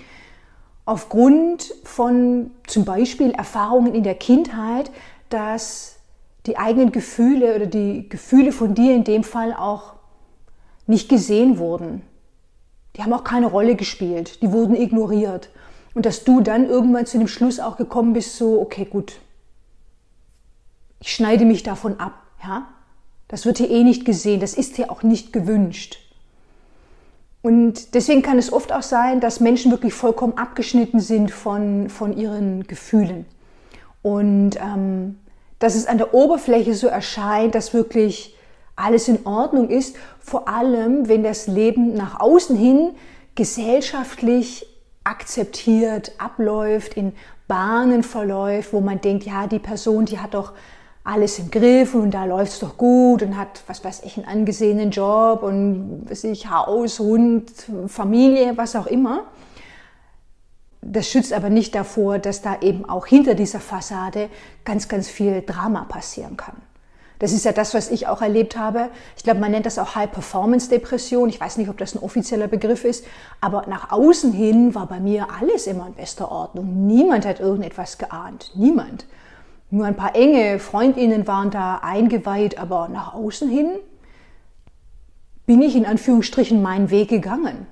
Aufgrund 0.85 1.75
von 1.85 2.51
zum 2.67 2.85
Beispiel 2.85 3.31
Erfahrungen 3.31 3.95
in 3.95 4.03
der 4.03 4.15
Kindheit, 4.15 4.91
dass 5.31 5.97
die 6.47 6.57
eigenen 6.57 6.93
Gefühle 6.93 7.57
oder 7.57 7.67
die 7.67 8.09
Gefühle 8.09 8.53
von 8.53 8.75
dir 8.75 8.95
in 8.95 9.05
dem 9.05 9.25
Fall 9.25 9.55
auch 9.55 9.95
nicht 10.87 11.09
gesehen 11.09 11.59
wurden. 11.59 12.03
Die 12.97 13.03
haben 13.03 13.13
auch 13.13 13.25
keine 13.25 13.47
Rolle 13.47 13.77
gespielt, 13.77 14.43
die 14.43 14.51
wurden 14.51 14.75
ignoriert. 14.75 15.51
Und 15.99 16.07
dass 16.07 16.23
du 16.23 16.41
dann 16.41 16.69
irgendwann 16.69 17.07
zu 17.07 17.19
dem 17.19 17.27
Schluss 17.27 17.59
auch 17.59 17.77
gekommen 17.77 18.13
bist, 18.13 18.37
so, 18.37 18.61
okay, 18.61 18.85
gut, 18.85 19.15
ich 21.01 21.13
schneide 21.13 21.45
mich 21.45 21.65
davon 21.65 21.99
ab, 21.99 22.23
ja. 22.41 22.69
Das 23.27 23.45
wird 23.45 23.59
hier 23.59 23.69
eh 23.69 23.83
nicht 23.83 24.05
gesehen, 24.05 24.39
das 24.39 24.55
ist 24.55 24.77
hier 24.77 24.93
auch 24.93 25.03
nicht 25.03 25.33
gewünscht. 25.33 25.99
Und 27.43 27.97
deswegen 27.97 28.23
kann 28.23 28.39
es 28.39 28.53
oft 28.53 28.73
auch 28.73 28.85
sein, 28.85 29.19
dass 29.19 29.41
Menschen 29.41 29.73
wirklich 29.73 29.93
vollkommen 29.93 30.39
abgeschnitten 30.39 31.01
sind 31.01 31.33
von, 31.33 31.89
von 31.91 32.17
ihren 32.17 32.69
Gefühlen. 32.69 33.27
Und 34.01 34.51
ähm, 34.55 35.19
dass 35.59 35.75
es 35.75 35.89
an 35.89 35.99
der 35.99 36.15
Oberfläche 36.15 36.75
so 36.75 36.87
erscheint, 36.87 37.57
dass 37.57 37.75
wirklich 37.75 38.37
alles 38.77 39.09
in 39.09 39.27
Ordnung 39.27 39.69
ist, 39.69 39.97
vor 40.21 40.47
allem 40.47 41.09
wenn 41.09 41.25
das 41.25 41.49
Leben 41.49 41.95
nach 41.95 42.21
außen 42.21 42.57
hin 42.57 42.91
gesellschaftlich 43.35 44.65
akzeptiert 45.09 46.13
abläuft, 46.19 46.95
in 46.95 47.15
Bahnen 47.47 48.03
verläuft, 48.03 48.73
wo 48.73 48.81
man 48.81 49.01
denkt, 49.01 49.25
ja, 49.25 49.47
die 49.47 49.59
Person, 49.59 50.05
die 50.05 50.19
hat 50.19 50.35
doch 50.35 50.53
alles 51.03 51.39
im 51.39 51.51
Griff 51.51 51.95
und 51.95 52.11
da 52.11 52.27
läuft 52.27 52.53
es 52.53 52.59
doch 52.59 52.77
gut 52.77 53.23
und 53.23 53.39
hat, 53.39 53.63
was 53.67 53.83
weiß 53.83 54.03
ich, 54.05 54.19
einen 54.19 54.27
angesehenen 54.27 54.91
Job 54.91 55.43
und 55.43 56.03
was 56.07 56.25
ich, 56.25 56.51
Haus, 56.51 56.99
Hund, 56.99 57.51
Familie, 57.87 58.57
was 58.57 58.77
auch 58.77 58.87
immer. 58.87 59.25
Das 60.83 61.09
schützt 61.09 61.33
aber 61.33 61.49
nicht 61.49 61.75
davor, 61.75 62.19
dass 62.19 62.43
da 62.43 62.61
eben 62.61 62.85
auch 62.85 63.07
hinter 63.07 63.35
dieser 63.35 63.61
Fassade 63.61 64.29
ganz, 64.65 64.89
ganz 64.89 65.09
viel 65.09 65.41
Drama 65.41 65.85
passieren 65.85 66.37
kann. 66.37 66.57
Das 67.19 67.33
ist 67.33 67.45
ja 67.45 67.53
das, 67.53 67.75
was 67.75 67.91
ich 67.91 68.07
auch 68.07 68.23
erlebt 68.23 68.57
habe. 68.57 68.91
Ich 69.17 69.25
glaube, 69.25 69.41
man 69.41 69.51
nennt 69.51 69.67
das 69.67 69.79
auch 69.79 69.95
High-Performance-Depression. 69.97 71.29
Ich 71.29 71.41
weiß 71.41 71.57
nicht, 71.57 71.69
ob 71.69 71.77
das 71.79 71.95
ein 71.95 72.03
offizieller 72.03 72.47
Begriff 72.47 72.85
ist, 72.85 73.05
aber 73.41 73.67
nach 73.67 73.91
außen 73.91 74.33
hin 74.33 74.75
war 74.75 74.87
bei 74.87 75.01
mir 75.01 75.27
alles 75.41 75.67
immer 75.67 75.87
in 75.89 75.95
bester 75.95 76.31
Ordnung. 76.31 76.87
Niemand 76.87 77.27
hat 77.27 77.41
irgendetwas 77.41 77.99
geahnt. 77.99 78.53
Niemand. 78.55 79.07
Nur 79.71 79.85
ein 79.85 79.97
paar 79.97 80.15
enge 80.15 80.59
Freundinnen 80.61 81.27
waren 81.27 81.51
da 81.51 81.81
eingeweiht, 81.83 82.59
aber 82.59 82.89
nach 82.89 83.15
außen 83.15 83.49
hin 83.51 83.71
bin 85.45 85.61
ich 85.61 85.75
in 85.77 85.87
Anführungsstrichen 85.87 86.63
meinen 86.63 86.91
Weg 86.91 87.09
gegangen. 87.09 87.67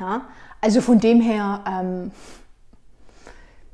Ja, 0.00 0.22
Also 0.60 0.80
von 0.80 0.98
dem 0.98 1.20
her 1.20 1.60
ähm, 1.66 2.10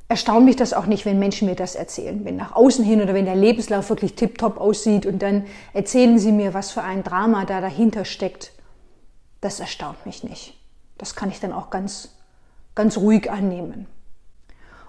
erstaunt 0.07 0.45
mich 0.45 0.55
das 0.55 0.73
auch 0.73 0.85
nicht, 0.85 1.05
wenn 1.05 1.19
Menschen 1.19 1.47
mir 1.47 1.55
das 1.55 1.75
erzählen. 1.75 2.23
Wenn 2.25 2.35
nach 2.35 2.55
außen 2.55 2.85
hin 2.85 3.01
oder 3.01 3.13
wenn 3.13 3.25
der 3.25 3.35
Lebenslauf 3.35 3.89
wirklich 3.89 4.15
tiptop 4.15 4.59
aussieht 4.59 5.05
und 5.05 5.21
dann 5.21 5.45
erzählen 5.73 6.19
sie 6.19 6.31
mir, 6.31 6.53
was 6.53 6.71
für 6.71 6.83
ein 6.83 7.03
Drama 7.03 7.45
da 7.45 7.61
dahinter 7.61 8.05
steckt. 8.05 8.51
Das 9.41 9.59
erstaunt 9.59 10.05
mich 10.05 10.23
nicht. 10.23 10.57
Das 10.97 11.15
kann 11.15 11.29
ich 11.29 11.39
dann 11.39 11.53
auch 11.53 11.69
ganz, 11.69 12.15
ganz 12.75 12.97
ruhig 12.97 13.31
annehmen. 13.31 13.87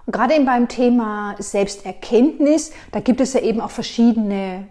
Und 0.05 0.13
gerade 0.13 0.35
eben 0.35 0.45
beim 0.45 0.67
Thema 0.69 1.35
Selbsterkenntnis, 1.37 2.71
da 2.91 3.01
gibt 3.01 3.19
es 3.19 3.33
ja 3.33 3.41
eben 3.41 3.59
auch 3.59 3.71
verschiedene 3.71 4.67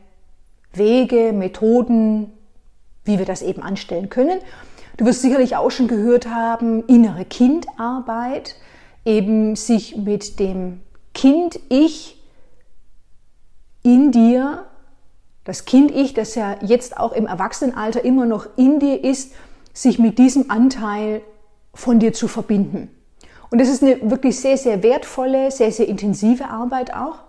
Wege, 0.73 1.33
Methoden, 1.33 2.33
wie 3.05 3.19
wir 3.19 3.26
das 3.26 3.43
eben 3.43 3.62
anstellen 3.62 4.09
können. 4.09 4.41
Du 4.97 5.05
wirst 5.05 5.21
sicherlich 5.21 5.57
auch 5.57 5.71
schon 5.71 5.88
gehört 5.88 6.26
haben, 6.26 6.85
innere 6.87 7.26
Kindarbeit 7.26 8.57
eben 9.06 9.56
sich 9.56 9.96
mit 9.96 10.38
dem 10.38 10.82
Kind-Ich 11.14 12.20
in 13.82 14.12
dir, 14.12 14.66
das 15.44 15.64
Kind-Ich, 15.64 16.12
das 16.12 16.34
ja 16.34 16.56
jetzt 16.60 16.98
auch 16.98 17.12
im 17.12 17.26
Erwachsenenalter 17.26 18.04
immer 18.04 18.26
noch 18.26 18.46
in 18.56 18.80
dir 18.80 19.02
ist, 19.02 19.32
sich 19.72 19.98
mit 19.98 20.18
diesem 20.18 20.50
Anteil 20.50 21.22
von 21.72 22.00
dir 22.00 22.12
zu 22.12 22.28
verbinden. 22.28 22.90
Und 23.50 23.60
das 23.60 23.68
ist 23.68 23.82
eine 23.82 24.10
wirklich 24.10 24.40
sehr, 24.40 24.58
sehr 24.58 24.82
wertvolle, 24.82 25.50
sehr, 25.52 25.70
sehr 25.70 25.86
intensive 25.86 26.48
Arbeit 26.48 26.92
auch. 26.94 27.20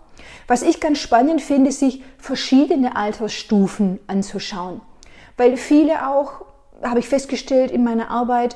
Was 0.47 0.63
ich 0.63 0.79
ganz 0.79 0.97
spannend 0.97 1.41
finde, 1.41 1.71
sich 1.71 2.01
verschiedene 2.17 2.95
Altersstufen 2.95 3.99
anzuschauen. 4.07 4.81
Weil 5.35 5.57
viele 5.57 6.07
auch, 6.07 6.45
habe 6.81 6.99
ich 6.99 7.07
festgestellt 7.07 7.69
in 7.69 7.83
meiner 7.83 8.09
Arbeit, 8.09 8.55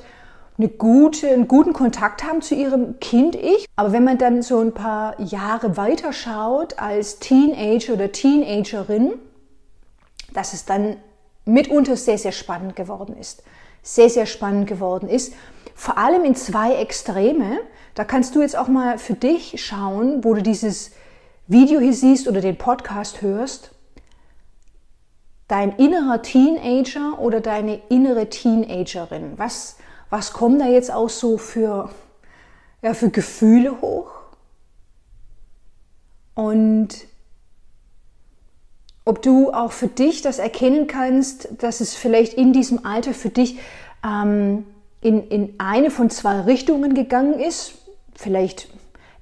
eine 0.62 0.70
gute, 0.70 1.28
einen 1.28 1.48
guten 1.48 1.74
Kontakt 1.74 2.24
haben 2.24 2.44
zu 2.44 2.54
ihrem 2.54 3.00
Kind-Ich. 3.00 3.66
Aber 3.76 3.92
wenn 3.92 4.04
man 4.04 4.20
dann 4.20 4.44
so 4.44 4.60
ein 4.60 4.74
paar 4.74 5.20
Jahre 5.20 5.76
weiter 5.76 6.14
schaut 6.14 6.78
als 6.78 7.18
Teenager 7.18 7.94
oder 7.94 8.12
Teenagerin, 8.12 9.14
dass 10.34 10.54
es 10.54 10.66
dann 10.66 10.98
mitunter 11.46 11.98
sehr, 11.98 12.20
sehr 12.20 12.32
spannend 12.32 12.76
geworden 12.76 13.18
ist. 13.18 13.44
Sehr, 13.82 14.10
sehr 14.10 14.28
spannend 14.28 14.68
geworden 14.68 15.10
ist. 15.10 15.34
Vor 15.74 15.98
allem 15.98 16.24
in 16.26 16.36
zwei 16.36 16.76
Extreme. 16.76 17.60
Da 17.96 18.04
kannst 18.04 18.36
du 18.36 18.42
jetzt 18.42 18.56
auch 18.56 18.68
mal 18.68 19.00
für 19.00 19.16
dich 19.16 19.66
schauen, 19.66 20.24
wo 20.24 20.36
du 20.36 20.44
dieses 20.44 20.92
Video 21.48 21.80
hier 21.80 21.94
siehst 21.94 22.28
oder 22.28 22.40
den 22.40 22.58
Podcast 22.58 23.24
hörst. 23.24 23.72
Dein 25.48 25.72
innerer 25.78 26.22
Teenager 26.22 27.20
oder 27.20 27.42
deine 27.42 27.82
innere 27.90 28.30
Teenagerin. 28.30 29.34
Was 29.38 29.78
was 30.12 30.34
kommen 30.34 30.60
da 30.60 30.68
jetzt 30.68 30.92
auch 30.94 31.10
so 31.10 31.40
für, 31.40 31.90
ja, 32.84 32.94
für 32.94 33.10
Gefühle 33.10 33.82
hoch? 33.82 34.12
Und 36.36 36.90
ob 39.06 39.22
du 39.22 39.52
auch 39.52 39.72
für 39.72 39.88
dich 39.88 40.22
das 40.22 40.38
erkennen 40.38 40.86
kannst, 40.86 41.64
dass 41.64 41.80
es 41.80 41.96
vielleicht 41.96 42.34
in 42.34 42.54
diesem 42.54 42.86
Alter 42.86 43.14
für 43.14 43.30
dich 43.30 43.58
ähm, 44.06 44.66
in, 45.00 45.28
in 45.30 45.56
eine 45.58 45.90
von 45.90 46.10
zwei 46.10 46.42
Richtungen 46.42 46.94
gegangen 46.94 47.40
ist, 47.40 47.74
vielleicht 48.14 48.68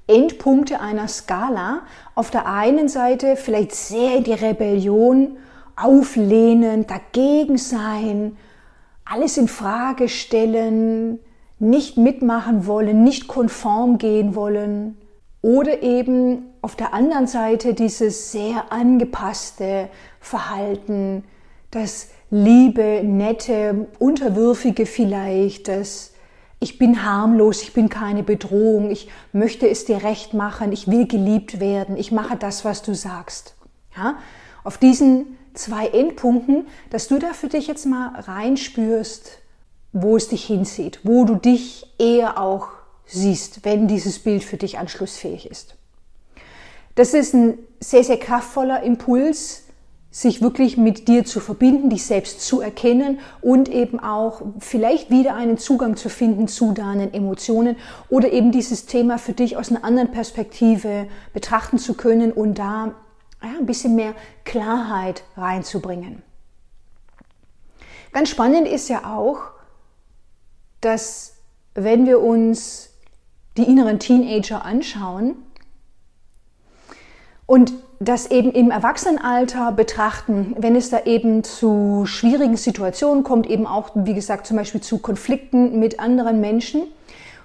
Endpunkte 0.08 0.82
einer 0.82 1.08
Skala. 1.08 1.84
Auf 2.16 2.32
der 2.32 2.48
einen 2.48 2.90
Seite 2.90 3.36
vielleicht 3.36 3.74
sehr 3.74 4.18
in 4.18 4.24
die 4.24 4.34
Rebellion, 4.34 5.38
auflehnen, 5.76 6.88
dagegen 6.88 7.58
sein, 7.58 8.36
alles 9.10 9.38
in 9.38 9.48
Frage 9.48 10.08
stellen, 10.08 11.20
nicht 11.58 11.98
mitmachen 11.98 12.68
wollen, 12.68 13.04
nicht 13.04 13.28
konform 13.28 13.98
gehen 13.98 14.36
wollen. 14.36 14.98
Oder 15.42 15.82
eben 15.84 16.46
auf 16.62 16.76
der 16.76 16.94
anderen 16.94 17.28
Seite 17.28 17.74
dieses 17.74 18.32
sehr 18.32 18.72
angepasste 18.72 19.90
Verhalten, 20.20 21.24
das 21.72 22.10
liebe, 22.30 23.02
nette, 23.04 23.88
unterwürfige 24.00 24.86
vielleicht, 24.86 25.68
das 25.68 26.14
ich 26.62 26.78
bin 26.78 27.04
harmlos, 27.04 27.62
ich 27.62 27.74
bin 27.74 27.88
keine 27.88 28.22
Bedrohung, 28.22 28.92
ich 28.92 29.10
möchte 29.32 29.70
es 29.70 29.86
dir 29.86 30.04
recht 30.04 30.34
machen, 30.34 30.74
ich 30.74 30.88
will 30.88 31.08
geliebt 31.08 31.62
werden, 31.62 31.96
ich 31.96 32.12
mache 32.12 32.36
das, 32.36 32.66
was 32.66 32.82
du 32.82 32.94
sagst. 32.94 33.56
Ja? 33.96 34.18
Auf 34.66 34.78
diesen 34.78 35.38
zwei 35.60 35.88
Endpunkten, 35.88 36.68
dass 36.90 37.08
du 37.08 37.20
da 37.20 37.34
für 37.34 37.48
dich 37.48 37.68
jetzt 37.68 37.86
mal 37.86 38.20
reinspürst, 38.20 39.40
wo 39.92 40.16
es 40.16 40.28
dich 40.30 40.46
hinzieht, 40.46 41.00
wo 41.04 41.26
du 41.26 41.36
dich 41.36 41.86
eher 41.98 42.40
auch 42.42 42.70
siehst, 43.06 43.66
wenn 43.66 43.88
dieses 43.88 44.20
Bild 44.20 44.44
für 44.44 44.58
dich 44.58 44.78
anschlussfähig 44.78 45.50
ist. 45.50 45.76
Das 46.96 47.14
ist 47.14 47.34
ein 47.34 47.58
sehr, 47.80 48.04
sehr 48.04 48.18
kraftvoller 48.18 48.84
Impuls, 48.84 49.64
sich 50.12 50.42
wirklich 50.42 50.76
mit 50.76 51.08
dir 51.08 51.24
zu 51.24 51.40
verbinden, 51.40 51.90
dich 51.90 52.06
selbst 52.06 52.42
zu 52.42 52.62
erkennen 52.62 53.20
und 53.42 53.70
eben 53.70 54.00
auch 54.00 54.42
vielleicht 54.60 55.12
wieder 55.12 55.36
einen 55.36 55.58
Zugang 55.58 55.98
zu 55.98 56.10
finden 56.10 56.48
zu 56.48 56.72
deinen 56.72 57.14
Emotionen 57.14 57.76
oder 58.10 58.32
eben 58.32 58.52
dieses 58.52 58.88
Thema 58.88 59.20
für 59.20 59.34
dich 59.34 59.56
aus 59.56 59.70
einer 59.70 59.84
anderen 59.84 60.12
Perspektive 60.12 61.08
betrachten 61.32 61.78
zu 61.78 61.94
können 61.94 62.32
und 62.32 62.58
da 62.58 62.96
ja, 63.44 63.50
ein 63.58 63.66
bisschen 63.66 63.96
mehr 63.96 64.14
Klarheit 64.46 65.24
reinzubringen. 65.38 66.24
Ganz 68.12 68.30
spannend 68.30 68.68
ist 68.68 68.90
ja 68.90 69.16
auch, 69.16 69.52
dass 70.82 71.36
wenn 71.76 72.06
wir 72.06 72.22
uns 72.22 72.90
die 73.58 73.64
inneren 73.64 74.00
Teenager 74.00 74.66
anschauen 74.66 75.36
und 77.46 77.74
das 78.00 78.32
eben 78.32 78.52
im 78.52 78.72
Erwachsenenalter 78.72 79.74
betrachten, 79.74 80.56
wenn 80.58 80.76
es 80.76 80.90
da 80.90 81.04
eben 81.04 81.44
zu 81.44 82.06
schwierigen 82.06 82.56
Situationen 82.56 83.24
kommt, 83.24 83.48
eben 83.48 83.68
auch, 83.68 83.90
wie 83.94 84.14
gesagt, 84.14 84.48
zum 84.48 84.56
Beispiel 84.56 84.82
zu 84.82 85.00
Konflikten 85.00 85.80
mit 85.80 86.00
anderen 86.00 86.40
Menschen 86.40 86.84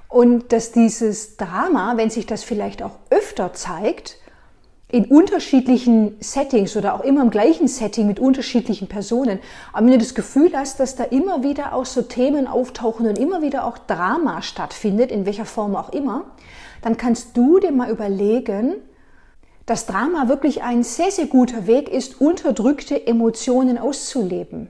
und 0.09 0.53
dass 0.53 0.71
dieses 0.71 1.37
Drama, 1.37 1.97
wenn 1.97 2.09
sich 2.09 2.27
das 2.27 2.45
vielleicht 2.45 2.83
auch 2.83 2.99
öfter 3.11 3.53
zeigt, 3.53 4.19
in 4.95 5.07
unterschiedlichen 5.07 6.15
Settings 6.21 6.77
oder 6.77 6.95
auch 6.95 7.01
immer 7.01 7.23
im 7.23 7.31
gleichen 7.31 7.67
Setting 7.67 8.07
mit 8.07 8.21
unterschiedlichen 8.21 8.87
Personen. 8.87 9.41
Aber 9.73 9.85
wenn 9.85 9.95
du 9.95 9.99
das 9.99 10.15
Gefühl 10.15 10.53
hast, 10.55 10.79
dass 10.79 10.95
da 10.95 11.03
immer 11.03 11.43
wieder 11.43 11.75
auch 11.75 11.85
so 11.85 12.03
Themen 12.03 12.47
auftauchen 12.47 13.09
und 13.09 13.19
immer 13.19 13.43
wieder 13.43 13.65
auch 13.65 13.77
Drama 13.77 14.41
stattfindet, 14.41 15.11
in 15.11 15.27
welcher 15.27 15.47
Form 15.47 15.75
auch 15.75 15.89
immer, 15.89 16.37
dann 16.81 16.97
kannst 16.97 17.37
du 17.37 17.59
dir 17.59 17.73
mal 17.73 17.91
überlegen, 17.91 18.77
dass 19.67 19.87
Drama 19.87 20.29
wirklich 20.29 20.63
ein 20.63 20.85
sehr, 20.85 21.11
sehr 21.11 21.27
guter 21.27 21.67
Weg 21.67 21.89
ist, 21.89 22.21
unterdrückte 22.21 23.05
Emotionen 23.05 23.79
auszuleben. 23.79 24.69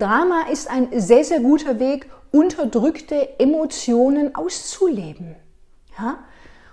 Drama 0.00 0.46
ist 0.50 0.68
ein 0.68 0.88
sehr, 1.00 1.22
sehr 1.22 1.38
guter 1.38 1.78
Weg, 1.78 2.10
unterdrückte 2.32 3.38
Emotionen 3.38 4.34
auszuleben. 4.34 5.36
Ja? 5.96 6.24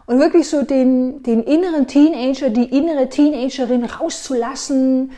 Und 0.09 0.19
wirklich 0.19 0.49
so 0.49 0.63
den, 0.63 1.21
den 1.21 1.43
inneren 1.43 1.85
Teenager, 1.85 2.49
die 2.49 2.75
innere 2.75 3.09
Teenagerin 3.09 3.85
rauszulassen, 3.85 5.11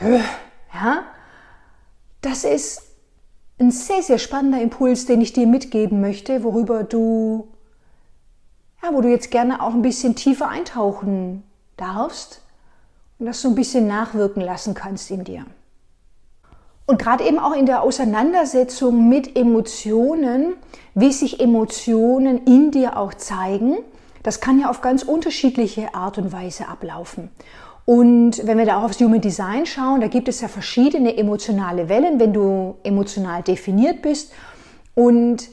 ja, 0.00 1.04
das 2.20 2.42
ist 2.42 2.82
ein 3.60 3.70
sehr, 3.70 4.02
sehr 4.02 4.18
spannender 4.18 4.60
Impuls, 4.60 5.06
den 5.06 5.20
ich 5.20 5.34
dir 5.34 5.46
mitgeben 5.46 6.00
möchte, 6.00 6.42
worüber 6.42 6.82
du, 6.82 7.46
ja, 8.82 8.92
wo 8.92 9.02
du 9.02 9.08
jetzt 9.08 9.30
gerne 9.30 9.62
auch 9.62 9.72
ein 9.72 9.82
bisschen 9.82 10.16
tiefer 10.16 10.48
eintauchen 10.48 11.44
darfst 11.76 12.42
und 13.20 13.26
das 13.26 13.40
so 13.40 13.50
ein 13.50 13.54
bisschen 13.54 13.86
nachwirken 13.86 14.42
lassen 14.42 14.74
kannst 14.74 15.12
in 15.12 15.22
dir. 15.22 15.46
Und 16.86 16.98
gerade 16.98 17.22
eben 17.22 17.38
auch 17.38 17.54
in 17.54 17.66
der 17.66 17.84
Auseinandersetzung 17.84 19.08
mit 19.08 19.36
Emotionen, 19.36 20.54
wie 20.96 21.12
sich 21.12 21.38
Emotionen 21.38 22.44
in 22.46 22.72
dir 22.72 22.96
auch 22.96 23.14
zeigen, 23.14 23.76
das 24.24 24.40
kann 24.40 24.58
ja 24.58 24.70
auf 24.70 24.80
ganz 24.80 25.04
unterschiedliche 25.04 25.94
Art 25.94 26.18
und 26.18 26.32
Weise 26.32 26.66
ablaufen. 26.66 27.28
Und 27.84 28.44
wenn 28.46 28.56
wir 28.56 28.64
da 28.64 28.78
auch 28.78 28.84
aufs 28.84 28.98
Human 29.00 29.20
Design 29.20 29.66
schauen, 29.66 30.00
da 30.00 30.08
gibt 30.08 30.28
es 30.28 30.40
ja 30.40 30.48
verschiedene 30.48 31.16
emotionale 31.16 31.90
Wellen, 31.90 32.18
wenn 32.18 32.32
du 32.32 32.76
emotional 32.82 33.42
definiert 33.42 34.00
bist. 34.00 34.32
Und 34.94 35.48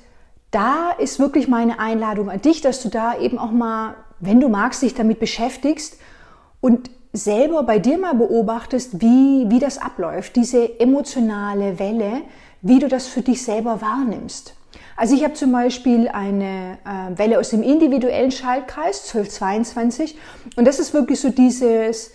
da 0.51 0.91
ist 0.91 1.19
wirklich 1.19 1.49
meine 1.49 1.79
Einladung 1.79 2.29
an 2.29 2.41
dich, 2.41 2.61
dass 2.61 2.81
du 2.81 2.87
da 2.87 3.19
eben 3.19 3.37
auch 3.37 3.51
mal, 3.51 3.95
wenn 4.21 4.39
du 4.39 4.47
magst, 4.47 4.81
dich 4.81 4.93
damit 4.93 5.19
beschäftigst 5.19 5.97
und 6.61 6.89
selber 7.11 7.63
bei 7.63 7.79
dir 7.79 7.97
mal 7.97 8.15
beobachtest, 8.15 9.01
wie, 9.01 9.49
wie 9.49 9.59
das 9.59 9.77
abläuft, 9.77 10.37
diese 10.37 10.79
emotionale 10.79 11.77
Welle, 11.77 12.21
wie 12.61 12.79
du 12.79 12.87
das 12.87 13.07
für 13.07 13.21
dich 13.21 13.43
selber 13.43 13.81
wahrnimmst. 13.81 14.55
Also 15.01 15.15
ich 15.15 15.23
habe 15.23 15.33
zum 15.33 15.51
Beispiel 15.51 16.09
eine 16.09 16.77
äh, 16.85 17.17
Welle 17.17 17.39
aus 17.39 17.49
dem 17.49 17.63
individuellen 17.63 18.29
Schaltkreis 18.29 18.99
1222 19.07 20.15
und 20.57 20.67
das 20.67 20.77
ist 20.77 20.93
wirklich 20.93 21.19
so 21.19 21.29
dieses 21.29 22.11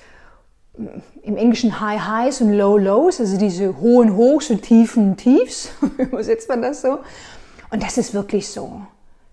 im 1.24 1.36
Englischen 1.36 1.80
High 1.80 2.00
Highs 2.00 2.40
und 2.42 2.52
Low 2.52 2.78
Lows, 2.78 3.18
also 3.18 3.38
diese 3.38 3.80
hohen 3.80 4.14
Hochs 4.14 4.50
und 4.50 4.62
tiefen 4.62 5.16
Tiefs. 5.16 5.70
Übersetzt 5.98 6.48
man 6.48 6.62
das 6.62 6.82
so? 6.82 7.00
Und 7.70 7.82
das 7.82 7.98
ist 7.98 8.14
wirklich 8.14 8.48
so. 8.50 8.82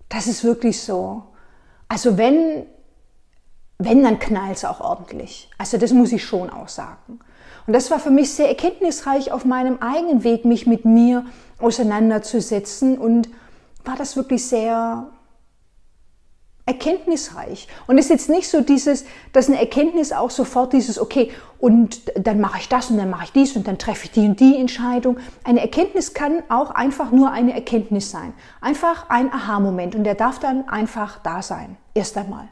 Das 0.08 0.26
ist 0.26 0.42
wirklich 0.42 0.80
so. 0.80 1.22
Also 1.86 2.18
wenn, 2.18 2.66
wenn, 3.78 4.02
dann 4.02 4.18
knallt 4.18 4.56
es 4.56 4.64
auch 4.64 4.80
ordentlich. 4.80 5.48
Also 5.58 5.78
das 5.78 5.92
muss 5.92 6.10
ich 6.10 6.24
schon 6.24 6.50
auch 6.50 6.66
sagen. 6.66 7.20
Und 7.68 7.72
das 7.72 7.88
war 7.92 8.00
für 8.00 8.10
mich 8.10 8.32
sehr 8.32 8.48
erkenntnisreich 8.48 9.30
auf 9.30 9.44
meinem 9.44 9.78
eigenen 9.78 10.24
Weg, 10.24 10.44
mich 10.44 10.66
mit 10.66 10.84
mir 10.84 11.24
auseinanderzusetzen 11.60 12.98
und 12.98 13.28
war 13.84 13.96
das 13.96 14.16
wirklich 14.16 14.46
sehr 14.46 15.08
erkenntnisreich. 16.66 17.68
Und 17.86 17.98
es 17.98 18.06
ist 18.06 18.10
jetzt 18.10 18.30
nicht 18.30 18.48
so 18.48 18.62
dieses, 18.62 19.04
dass 19.32 19.48
eine 19.48 19.60
Erkenntnis 19.60 20.12
auch 20.12 20.30
sofort 20.30 20.72
dieses, 20.72 20.98
okay, 20.98 21.30
und 21.58 22.00
dann 22.16 22.40
mache 22.40 22.58
ich 22.58 22.68
das 22.68 22.90
und 22.90 22.96
dann 22.96 23.10
mache 23.10 23.24
ich 23.24 23.32
dies 23.32 23.56
und 23.56 23.68
dann 23.68 23.78
treffe 23.78 24.06
ich 24.06 24.12
die 24.12 24.26
und 24.26 24.40
die 24.40 24.56
Entscheidung. 24.56 25.18
Eine 25.44 25.60
Erkenntnis 25.60 26.14
kann 26.14 26.42
auch 26.48 26.70
einfach 26.70 27.10
nur 27.10 27.30
eine 27.30 27.52
Erkenntnis 27.52 28.10
sein. 28.10 28.32
Einfach 28.62 29.10
ein 29.10 29.32
Aha-Moment 29.32 29.94
und 29.94 30.04
der 30.04 30.14
darf 30.14 30.38
dann 30.38 30.68
einfach 30.68 31.18
da 31.22 31.42
sein. 31.42 31.76
Erst 31.92 32.16
einmal. 32.16 32.48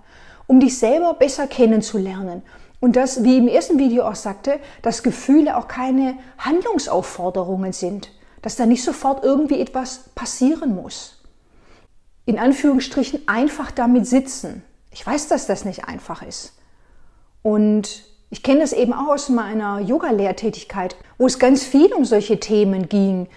Um 0.47 0.61
dich 0.61 0.79
selber 0.79 1.15
besser 1.15 1.47
kennenzulernen. 1.47 2.43
Und 2.81 2.97
das, 2.97 3.25
wie 3.25 3.39
im 3.39 3.49
ersten 3.49 3.79
Video 3.79 4.05
auch 4.05 4.17
sagte, 4.17 4.59
dass 4.83 5.03
Gefühle 5.03 5.57
auch 5.57 5.69
keine 5.69 6.17
Handlungsaufforderungen 6.37 7.73
sind. 7.73 8.11
Dass 8.43 8.57
da 8.57 8.67
nicht 8.67 8.83
sofort 8.83 9.25
irgendwie 9.25 9.61
etwas 9.61 10.11
passieren 10.15 10.75
muss 10.75 11.22
in 12.25 12.39
Anführungsstrichen 12.39 13.27
einfach 13.27 13.71
damit 13.71 14.07
sitzen. 14.07 14.63
Ich 14.91 15.07
weiß, 15.07 15.29
dass 15.29 15.47
das 15.47 15.65
nicht 15.65 15.87
einfach 15.87 16.23
ist. 16.23 16.55
Und 17.43 18.05
ich 18.31 18.43
kenne 18.43 18.61
das 18.61 18.73
eben 18.73 18.93
auch 18.93 19.09
aus 19.09 19.29
meiner 19.29 19.81
Yoga-Lehrtätigkeit, 19.81 20.97
wo 21.19 21.27
es 21.27 21.39
ganz 21.39 21.65
viel 21.65 21.93
um 21.93 22.05
solche 22.05 22.41
Themen 22.41 22.89
ging. 22.89 23.29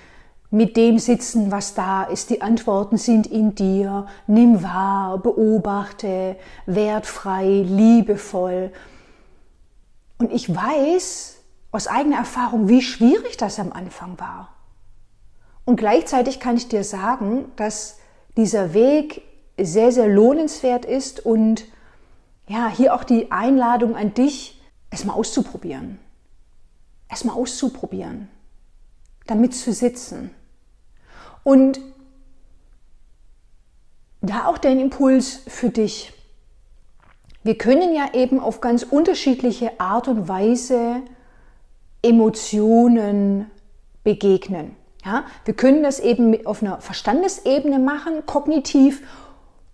Mit 0.51 0.77
dem 0.77 0.99
Sitzen, 0.99 1.51
was 1.51 1.73
da 1.73 2.03
ist, 2.03 2.29
die 2.29 2.41
Antworten 2.41 2.97
sind 2.97 3.27
in 3.27 3.55
dir, 3.55 4.05
nimm 4.27 4.63
wahr, 4.63 5.17
beobachte, 5.17 6.37
wertfrei, 6.65 7.63
liebevoll. 7.65 8.71
Und 10.17 10.31
ich 10.31 10.55
weiß 10.55 11.39
aus 11.71 11.87
eigener 11.87 12.17
Erfahrung, 12.17 12.69
wie 12.69 12.81
schwierig 12.81 13.35
das 13.35 13.59
am 13.59 13.73
Anfang 13.73 14.17
war. 14.17 14.55
Und 15.65 15.75
gleichzeitig 15.75 16.39
kann 16.39 16.55
ich 16.55 16.69
dir 16.69 16.83
sagen, 16.83 17.51
dass 17.57 17.97
dieser 18.37 18.73
Weg 18.73 19.21
sehr, 19.57 19.91
sehr 19.91 20.07
lohnenswert 20.07 20.85
ist 20.85 21.25
und 21.25 21.65
ja, 22.47 22.67
hier 22.67 22.93
auch 22.93 23.03
die 23.03 23.31
Einladung 23.31 23.95
an 23.95 24.13
dich, 24.13 24.61
es 24.89 25.05
mal 25.05 25.13
auszuprobieren. 25.13 25.99
Es 27.09 27.23
mal 27.23 27.33
auszuprobieren. 27.33 28.29
Damit 29.25 29.55
zu 29.55 29.73
sitzen. 29.73 30.31
Und 31.43 31.79
da 34.21 34.47
auch 34.47 34.57
dein 34.57 34.79
Impuls 34.79 35.41
für 35.47 35.69
dich. 35.69 36.13
Wir 37.43 37.57
können 37.57 37.93
ja 37.93 38.13
eben 38.13 38.39
auf 38.39 38.61
ganz 38.61 38.83
unterschiedliche 38.83 39.79
Art 39.79 40.07
und 40.07 40.27
Weise 40.27 41.01
Emotionen 42.01 43.49
begegnen. 44.03 44.75
Ja, 45.05 45.23
wir 45.45 45.53
können 45.53 45.83
das 45.83 45.99
eben 45.99 46.45
auf 46.47 46.63
einer 46.63 46.81
Verstandesebene 46.81 47.77
machen, 47.77 48.25
kognitiv 48.25 49.03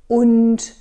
und 0.10 0.74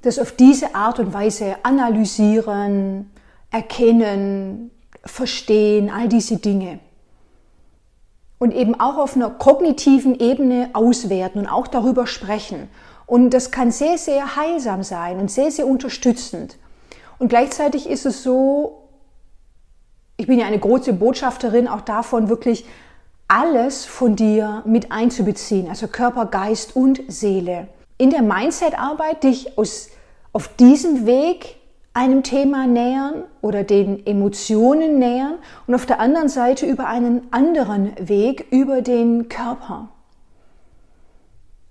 das 0.00 0.18
auf 0.18 0.32
diese 0.32 0.74
Art 0.74 0.98
und 0.98 1.12
Weise 1.12 1.56
analysieren, 1.62 3.10
erkennen, 3.50 4.70
verstehen, 5.04 5.90
all 5.90 6.08
diese 6.08 6.38
Dinge. 6.38 6.78
Und 8.38 8.54
eben 8.54 8.80
auch 8.80 8.96
auf 8.96 9.14
einer 9.14 9.28
kognitiven 9.28 10.18
Ebene 10.18 10.70
auswerten 10.72 11.40
und 11.40 11.46
auch 11.46 11.68
darüber 11.68 12.06
sprechen. 12.06 12.68
Und 13.06 13.30
das 13.30 13.50
kann 13.50 13.70
sehr, 13.70 13.98
sehr 13.98 14.36
heilsam 14.36 14.82
sein 14.82 15.20
und 15.20 15.30
sehr, 15.30 15.50
sehr 15.50 15.66
unterstützend. 15.66 16.56
Und 17.18 17.28
gleichzeitig 17.28 17.88
ist 17.88 18.06
es 18.06 18.22
so, 18.22 18.88
ich 20.16 20.26
bin 20.26 20.38
ja 20.38 20.46
eine 20.46 20.58
große 20.58 20.94
Botschafterin 20.94 21.68
auch 21.68 21.82
davon, 21.82 22.30
wirklich 22.30 22.64
alles 23.32 23.86
von 23.86 24.14
dir 24.14 24.62
mit 24.66 24.92
einzubeziehen, 24.92 25.70
also 25.70 25.88
Körper, 25.88 26.26
Geist 26.26 26.76
und 26.76 27.00
Seele. 27.08 27.68
In 27.96 28.10
der 28.10 28.20
Mindset-Arbeit 28.20 29.24
dich 29.24 29.56
aus, 29.56 29.88
auf 30.34 30.48
diesem 30.48 31.06
Weg 31.06 31.56
einem 31.94 32.22
Thema 32.22 32.66
nähern 32.66 33.24
oder 33.40 33.64
den 33.64 34.06
Emotionen 34.06 34.98
nähern 34.98 35.38
und 35.66 35.74
auf 35.74 35.86
der 35.86 35.98
anderen 35.98 36.28
Seite 36.28 36.66
über 36.66 36.88
einen 36.88 37.26
anderen 37.30 37.94
Weg, 38.06 38.48
über 38.50 38.82
den 38.82 39.30
Körper. 39.30 39.88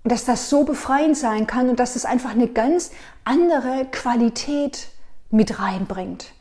Und 0.02 0.10
dass 0.10 0.24
das 0.24 0.50
so 0.50 0.64
befreiend 0.64 1.16
sein 1.16 1.46
kann 1.46 1.68
und 1.68 1.78
dass 1.78 1.94
es 1.94 2.04
einfach 2.04 2.32
eine 2.32 2.48
ganz 2.48 2.90
andere 3.22 3.86
Qualität 3.92 4.88
mit 5.30 5.60
reinbringt. 5.60 6.32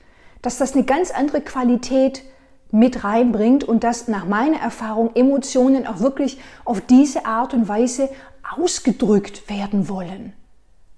Dass 0.41 0.57
das 0.57 0.73
eine 0.73 0.83
ganz 0.83 1.11
andere 1.11 1.41
Qualität 1.41 2.23
mit 2.71 3.03
reinbringt 3.03 3.63
und 3.63 3.83
dass 3.83 4.07
nach 4.07 4.25
meiner 4.25 4.59
Erfahrung 4.59 5.11
Emotionen 5.15 5.85
auch 5.85 5.99
wirklich 5.99 6.39
auf 6.65 6.81
diese 6.81 7.25
Art 7.25 7.53
und 7.53 7.67
Weise 7.67 8.09
ausgedrückt 8.57 9.49
werden 9.49 9.89
wollen. 9.89 10.33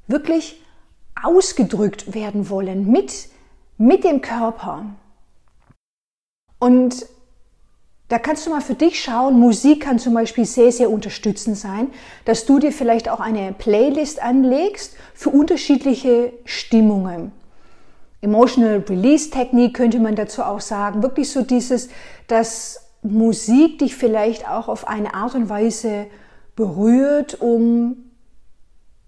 Wirklich 0.07 0.61
ausgedrückt 1.21 2.13
werden 2.13 2.49
wollen 2.49 2.89
mit, 2.89 3.29
mit 3.77 4.03
dem 4.03 4.21
Körper. 4.21 4.85
Und 6.59 7.05
da 8.09 8.19
kannst 8.19 8.45
du 8.45 8.51
mal 8.51 8.61
für 8.61 8.75
dich 8.75 9.01
schauen, 9.01 9.39
Musik 9.39 9.81
kann 9.81 9.97
zum 9.97 10.13
Beispiel 10.13 10.45
sehr, 10.45 10.71
sehr 10.71 10.89
unterstützend 10.89 11.57
sein, 11.57 11.87
dass 12.25 12.45
du 12.45 12.59
dir 12.59 12.71
vielleicht 12.71 13.09
auch 13.09 13.19
eine 13.19 13.53
Playlist 13.53 14.21
anlegst 14.21 14.95
für 15.13 15.29
unterschiedliche 15.29 16.33
Stimmungen. 16.45 17.31
Emotional 18.23 18.81
Release 18.87 19.29
Technik 19.29 19.73
könnte 19.73 19.99
man 19.99 20.15
dazu 20.15 20.43
auch 20.43 20.61
sagen. 20.61 21.03
Wirklich 21.03 21.29
so 21.29 21.41
dieses, 21.41 21.89
dass 22.27 22.89
Musik 23.01 23.79
dich 23.79 23.95
vielleicht 23.97 24.47
auch 24.47 24.69
auf 24.69 24.87
eine 24.87 25.13
Art 25.13 25.35
und 25.35 25.49
Weise 25.49 26.07
berührt, 26.55 27.41
um 27.41 27.97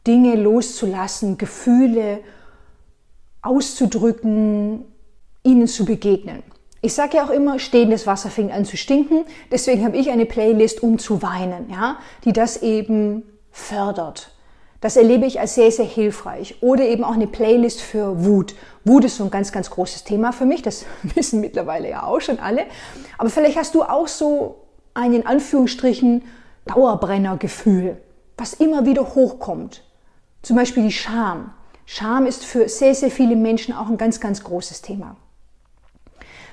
Dinge 0.06 0.36
loszulassen, 0.36 1.38
Gefühle 1.38 2.20
auszudrücken, 3.42 4.84
ihnen 5.44 5.68
zu 5.68 5.86
begegnen. 5.86 6.44
Ich 6.82 6.94
sage 6.94 7.18
ja 7.18 7.26
auch 7.26 7.30
immer, 7.30 7.58
stehendes 7.58 8.06
Wasser 8.06 8.30
fängt 8.30 8.52
an 8.52 8.66
zu 8.66 8.76
stinken. 8.76 9.24
Deswegen 9.50 9.86
habe 9.86 9.96
ich 9.96 10.12
eine 10.12 10.26
Playlist, 10.26 10.84
um 10.84 11.00
zu 11.00 11.22
weinen, 11.22 11.70
ja, 11.70 12.00
die 12.26 12.34
das 12.34 12.62
eben 12.62 13.24
fördert. 13.50 14.35
Das 14.86 14.98
erlebe 14.98 15.26
ich 15.26 15.40
als 15.40 15.56
sehr, 15.56 15.72
sehr 15.72 15.86
hilfreich. 15.86 16.58
Oder 16.62 16.84
eben 16.84 17.04
auch 17.04 17.16
eine 17.16 17.26
Playlist 17.26 17.82
für 17.82 18.24
Wut. 18.24 18.54
Wut 18.84 19.04
ist 19.04 19.18
so 19.18 19.24
ein 19.24 19.32
ganz, 19.32 19.52
ganz 19.52 19.72
großes 19.72 20.04
Thema 20.04 20.32
für 20.32 20.46
mich. 20.46 20.62
Das 20.62 20.86
wissen 21.16 21.42
mittlerweile 21.42 21.90
ja 21.90 22.04
auch 22.04 22.22
schon 22.22 22.38
alle. 22.38 22.68
Aber 23.18 23.32
vielleicht 23.32 23.58
hast 23.58 23.74
du 23.74 23.82
auch 23.82 24.08
so 24.08 24.68
ein 24.94 25.12
in 25.16 25.26
Anführungsstrichen 25.26 26.22
Dauerbrennergefühl, 26.68 27.98
was 28.38 28.54
immer 28.54 28.86
wieder 28.86 29.16
hochkommt. 29.16 29.82
Zum 30.44 30.56
Beispiel 30.56 30.84
die 30.84 30.92
Scham. 30.92 31.52
Scham 31.88 32.28
ist 32.28 32.46
für 32.46 32.70
sehr, 32.70 32.94
sehr 32.94 33.10
viele 33.10 33.36
Menschen 33.36 33.74
auch 33.74 33.90
ein 33.90 33.98
ganz, 33.98 34.20
ganz 34.20 34.44
großes 34.44 34.84
Thema. 34.84 35.16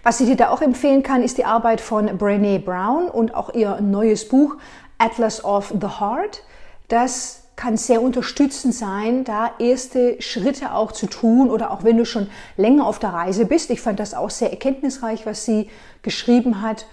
Was 0.05 0.21
ich 0.21 0.27
dir 0.27 0.37
da 0.37 0.49
auch 0.49 0.63
empfehlen 0.63 1.03
kann, 1.03 1.23
ist 1.23 1.37
die 1.37 1.45
Arbeit 1.45 1.83
von 1.83 2.09
Brené 2.09 2.59
Brown 2.59 3.11
und 3.11 3.35
auch 3.35 3.53
ihr 3.53 3.79
neues 3.83 4.27
Buch 4.27 4.57
Atlas 4.97 5.45
of 5.45 5.75
the 5.79 6.01
Heart. 6.01 6.45
Das 6.89 7.42
kann 7.57 7.77
sehr 7.77 8.03
unterstützend 8.03 8.75
sein, 8.75 9.25
da 9.25 9.53
erste 9.59 10.21
Schritte 10.21 10.75
auch 10.75 10.93
zu 10.93 11.07
tun 11.07 11.51
oder 11.51 11.71
auch 11.71 11.85
wenn 11.85 11.97
du 11.97 12.05
schon 12.05 12.29
länger 12.57 12.87
auf 12.87 12.99
der 12.99 13.11
Reise 13.11 13.47
bist. 13.47 13.71
Ich 13.71 13.81
fand 13.81 14.01
das 14.01 14.15
auch 14.15 14.31
sehr 14.31 14.51
erkenntnisreich, 14.51 15.27
was 15.27 15.45
sie 15.45 15.69
geschrieben 16.03 16.63
hat, 16.63 16.87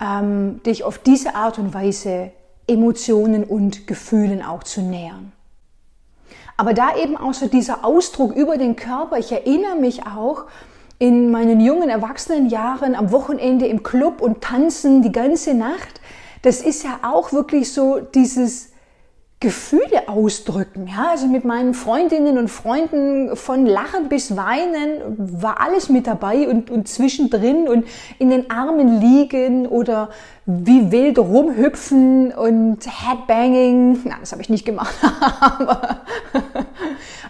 ähm, 0.00 0.62
dich 0.64 0.84
auf 0.84 0.98
diese 0.98 1.34
Art 1.34 1.58
und 1.58 1.74
Weise 1.74 2.32
Emotionen 2.66 3.44
und 3.44 3.86
Gefühlen 3.86 4.42
auch 4.42 4.62
zu 4.62 4.82
nähern. 4.82 5.32
Aber 6.56 6.74
da 6.74 6.96
eben 6.96 7.16
auch 7.16 7.32
so 7.32 7.46
dieser 7.46 7.84
Ausdruck 7.84 8.34
über 8.34 8.58
den 8.58 8.76
Körper, 8.76 9.18
ich 9.18 9.32
erinnere 9.32 9.76
mich 9.76 10.06
auch, 10.06 10.44
in 10.98 11.30
meinen 11.30 11.60
jungen 11.60 11.88
Erwachsenenjahren 11.88 12.94
am 12.94 13.10
Wochenende 13.10 13.66
im 13.66 13.82
Club 13.82 14.20
und 14.20 14.42
tanzen 14.42 15.00
die 15.00 15.12
ganze 15.12 15.54
Nacht. 15.54 16.02
Das 16.42 16.60
ist 16.60 16.84
ja 16.84 17.00
auch 17.02 17.32
wirklich 17.32 17.72
so 17.72 18.00
dieses 18.00 18.69
Gefühle 19.42 20.06
ausdrücken. 20.06 20.86
Ja, 20.86 21.08
also 21.12 21.26
mit 21.26 21.46
meinen 21.46 21.72
Freundinnen 21.72 22.36
und 22.36 22.48
Freunden 22.48 23.34
von 23.36 23.64
Lachen 23.64 24.10
bis 24.10 24.36
Weinen 24.36 25.00
war 25.16 25.62
alles 25.62 25.88
mit 25.88 26.06
dabei 26.06 26.46
und, 26.46 26.70
und 26.70 26.88
zwischendrin 26.88 27.66
und 27.66 27.86
in 28.18 28.28
den 28.28 28.50
Armen 28.50 29.00
liegen 29.00 29.66
oder 29.66 30.10
wie 30.44 30.92
wild 30.92 31.18
rumhüpfen 31.18 32.32
und 32.34 32.80
Headbanging. 32.86 34.00
Nein, 34.04 34.18
das 34.20 34.32
habe 34.32 34.42
ich 34.42 34.50
nicht 34.50 34.66
gemacht. 34.66 34.94
aber, 35.40 36.02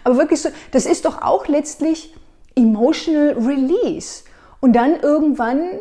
aber 0.03 0.17
wirklich 0.17 0.43
so, 0.43 0.49
das 0.73 0.87
ist 0.87 1.05
doch 1.05 1.23
auch 1.23 1.47
letztlich 1.47 2.13
emotional 2.57 3.37
release. 3.39 4.25
Und 4.59 4.75
dann 4.75 4.99
irgendwann, 4.99 5.79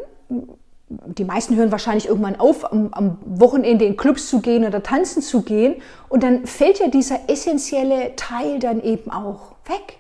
die 0.89 1.23
meisten 1.23 1.55
hören 1.55 1.71
wahrscheinlich 1.71 2.07
irgendwann 2.07 2.39
auf, 2.39 2.71
am, 2.71 2.89
am 2.91 3.17
Wochenende 3.25 3.85
in 3.85 3.95
Clubs 3.95 4.27
zu 4.27 4.41
gehen 4.41 4.65
oder 4.65 4.81
tanzen 4.81 5.21
zu 5.21 5.43
gehen. 5.43 5.75
Und 6.09 6.23
dann 6.23 6.45
fällt 6.45 6.79
ja 6.79 6.87
dieser 6.87 7.29
essentielle 7.29 8.15
Teil 8.15 8.59
dann 8.59 8.81
eben 8.81 9.11
auch 9.11 9.53
weg. 9.65 9.97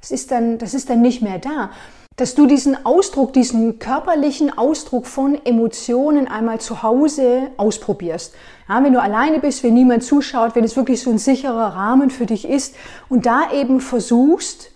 Das 0.00 0.10
ist 0.10 0.32
dann, 0.32 0.58
das 0.58 0.74
ist 0.74 0.90
dann 0.90 1.00
nicht 1.00 1.22
mehr 1.22 1.38
da 1.38 1.70
dass 2.16 2.34
du 2.34 2.46
diesen 2.46 2.84
Ausdruck, 2.84 3.32
diesen 3.32 3.78
körperlichen 3.78 4.56
Ausdruck 4.56 5.06
von 5.06 5.38
Emotionen 5.44 6.28
einmal 6.28 6.60
zu 6.60 6.82
Hause 6.82 7.48
ausprobierst. 7.56 8.34
Ja, 8.68 8.84
wenn 8.84 8.92
du 8.92 9.00
alleine 9.00 9.38
bist, 9.38 9.62
wenn 9.62 9.74
niemand 9.74 10.04
zuschaut, 10.04 10.54
wenn 10.54 10.64
es 10.64 10.76
wirklich 10.76 11.00
so 11.00 11.10
ein 11.10 11.18
sicherer 11.18 11.74
Rahmen 11.74 12.10
für 12.10 12.26
dich 12.26 12.48
ist 12.48 12.74
und 13.08 13.26
da 13.26 13.50
eben 13.52 13.80
versuchst, 13.80 14.71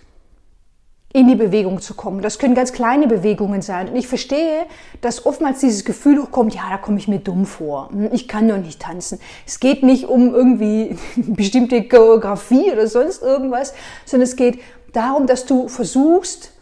in 1.17 1.29
die 1.29 1.35
Bewegung 1.35 1.81
zu 1.81 1.95
kommen. 1.95 2.21
Das 2.21 2.39
können 2.39 2.55
ganz 2.55 2.75
kleine 2.75 3.07
Bewegungen 3.07 3.63
sein. 3.63 3.89
Und 3.89 3.97
ich 3.97 4.07
verstehe, 4.07 4.67
dass 5.01 5.25
oftmals 5.25 5.61
dieses 5.61 5.87
Gefühl 5.87 6.21
hochkommt, 6.21 6.55
ja, 6.55 6.69
da 6.69 6.77
komme 6.77 6.99
ich 6.99 7.09
mir 7.09 7.21
dumm 7.21 7.47
vor. 7.47 7.89
Ich 8.13 8.29
kann 8.29 8.47
doch 8.47 8.59
nicht 8.59 8.83
tanzen. 8.83 9.19
Es 9.47 9.59
geht 9.59 9.83
nicht 9.83 10.05
um 10.05 10.35
irgendwie 10.35 10.99
bestimmte 11.17 11.89
Choreografie 11.89 12.71
oder 12.71 12.87
sonst 12.87 13.23
irgendwas, 13.23 13.73
sondern 14.05 14.25
es 14.25 14.37
geht 14.37 14.61
darum, 14.93 15.27
dass 15.27 15.47
du 15.47 15.69
versuchst, 15.69 16.53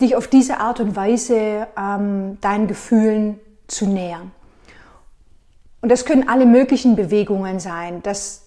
dich 0.00 0.16
auf 0.16 0.26
diese 0.26 0.56
Art 0.58 0.80
und 0.80 0.96
Weise 0.96 1.66
ähm, 1.78 2.38
deinen 2.40 2.68
Gefühlen 2.68 3.40
zu 3.66 3.84
nähern. 3.86 4.32
Und 5.82 5.90
das 5.90 6.06
können 6.06 6.30
alle 6.30 6.46
möglichen 6.46 6.96
Bewegungen 6.96 7.60
sein, 7.60 8.02
dass 8.02 8.41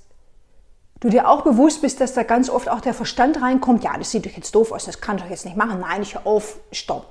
du 1.00 1.10
dir 1.10 1.30
auch 1.30 1.42
bewusst 1.42 1.82
bist, 1.82 2.02
dass 2.02 2.14
da 2.14 2.24
ganz 2.24 2.50
oft 2.50 2.70
auch 2.70 2.82
der 2.82 2.94
Verstand 2.94 3.42
reinkommt, 3.42 3.84
ja, 3.84 3.98
das 3.98 4.12
sieht 4.12 4.26
doch 4.26 4.32
jetzt 4.32 4.56
doof 4.56 4.72
aus, 4.72 4.86
das 4.86 5.02
kann 5.02 5.18
ich 5.18 5.30
jetzt 5.30 5.46
nicht 5.46 5.58
machen, 5.58 5.80
nein, 5.80 6.02
ich 6.02 6.16
höre 6.16 6.26
auf, 6.26 6.60
stopp. 6.72 7.08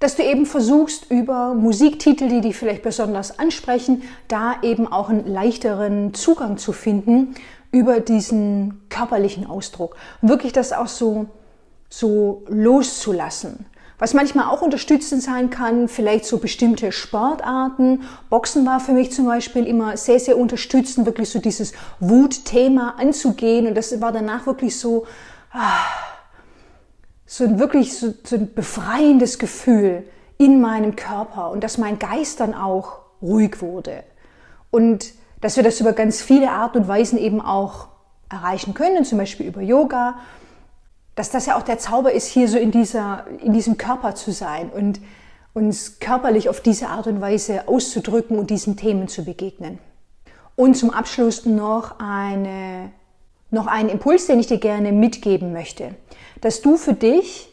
Dass 0.00 0.14
du 0.14 0.22
eben 0.22 0.46
versuchst, 0.46 1.10
über 1.10 1.54
Musiktitel, 1.54 2.28
die 2.28 2.40
dich 2.40 2.56
vielleicht 2.56 2.82
besonders 2.82 3.38
ansprechen, 3.38 4.02
da 4.28 4.56
eben 4.62 4.86
auch 4.86 5.08
einen 5.08 5.26
leichteren 5.26 6.14
Zugang 6.14 6.56
zu 6.56 6.72
finden 6.72 7.34
über 7.72 8.00
diesen 8.00 8.82
körperlichen 8.90 9.46
Ausdruck. 9.46 9.96
Und 10.22 10.28
wirklich 10.28 10.52
das 10.52 10.72
auch 10.72 10.86
so, 10.86 11.26
so 11.90 12.44
loszulassen. 12.46 13.66
Was 13.98 14.14
manchmal 14.14 14.46
auch 14.46 14.62
unterstützend 14.62 15.22
sein 15.22 15.50
kann, 15.50 15.88
vielleicht 15.88 16.24
so 16.24 16.38
bestimmte 16.38 16.92
Sportarten. 16.92 18.02
Boxen 18.30 18.64
war 18.64 18.78
für 18.78 18.92
mich 18.92 19.10
zum 19.12 19.26
Beispiel 19.26 19.66
immer 19.66 19.96
sehr, 19.96 20.20
sehr 20.20 20.38
unterstützend, 20.38 21.04
wirklich 21.04 21.30
so 21.30 21.40
dieses 21.40 21.72
Wutthema 21.98 22.94
anzugehen. 22.98 23.66
Und 23.66 23.74
das 23.74 24.00
war 24.00 24.12
danach 24.12 24.46
wirklich 24.46 24.78
so, 24.78 25.06
ah, 25.50 25.84
so 27.26 27.42
ein 27.42 27.58
wirklich 27.58 27.98
so, 27.98 28.14
so 28.22 28.36
ein 28.36 28.54
befreiendes 28.54 29.40
Gefühl 29.40 30.04
in 30.38 30.60
meinem 30.60 30.94
Körper 30.94 31.50
und 31.50 31.64
dass 31.64 31.76
mein 31.76 31.98
Geist 31.98 32.38
dann 32.38 32.54
auch 32.54 33.00
ruhig 33.20 33.60
wurde. 33.60 34.04
Und 34.70 35.12
dass 35.40 35.56
wir 35.56 35.64
das 35.64 35.80
über 35.80 35.92
ganz 35.92 36.22
viele 36.22 36.50
Art 36.50 36.76
und 36.76 36.86
Weisen 36.86 37.18
eben 37.18 37.40
auch 37.40 37.88
erreichen 38.30 38.74
können, 38.74 39.04
zum 39.04 39.18
Beispiel 39.18 39.46
über 39.46 39.60
Yoga 39.60 40.18
dass 41.18 41.30
das 41.30 41.46
ja 41.46 41.58
auch 41.58 41.62
der 41.62 41.80
Zauber 41.80 42.12
ist, 42.12 42.28
hier 42.28 42.46
so 42.46 42.58
in, 42.58 42.70
dieser, 42.70 43.26
in 43.42 43.52
diesem 43.52 43.76
Körper 43.76 44.14
zu 44.14 44.30
sein 44.30 44.70
und 44.70 45.00
uns 45.52 45.98
körperlich 45.98 46.48
auf 46.48 46.60
diese 46.60 46.86
Art 46.90 47.08
und 47.08 47.20
Weise 47.20 47.66
auszudrücken 47.66 48.38
und 48.38 48.50
diesen 48.50 48.76
Themen 48.76 49.08
zu 49.08 49.24
begegnen. 49.24 49.80
Und 50.54 50.76
zum 50.76 50.90
Abschluss 50.90 51.44
noch, 51.44 51.98
eine, 51.98 52.92
noch 53.50 53.66
einen 53.66 53.88
Impuls, 53.88 54.26
den 54.26 54.38
ich 54.38 54.46
dir 54.46 54.58
gerne 54.58 54.92
mitgeben 54.92 55.52
möchte, 55.52 55.96
dass 56.40 56.62
du 56.62 56.76
für 56.76 56.94
dich 56.94 57.48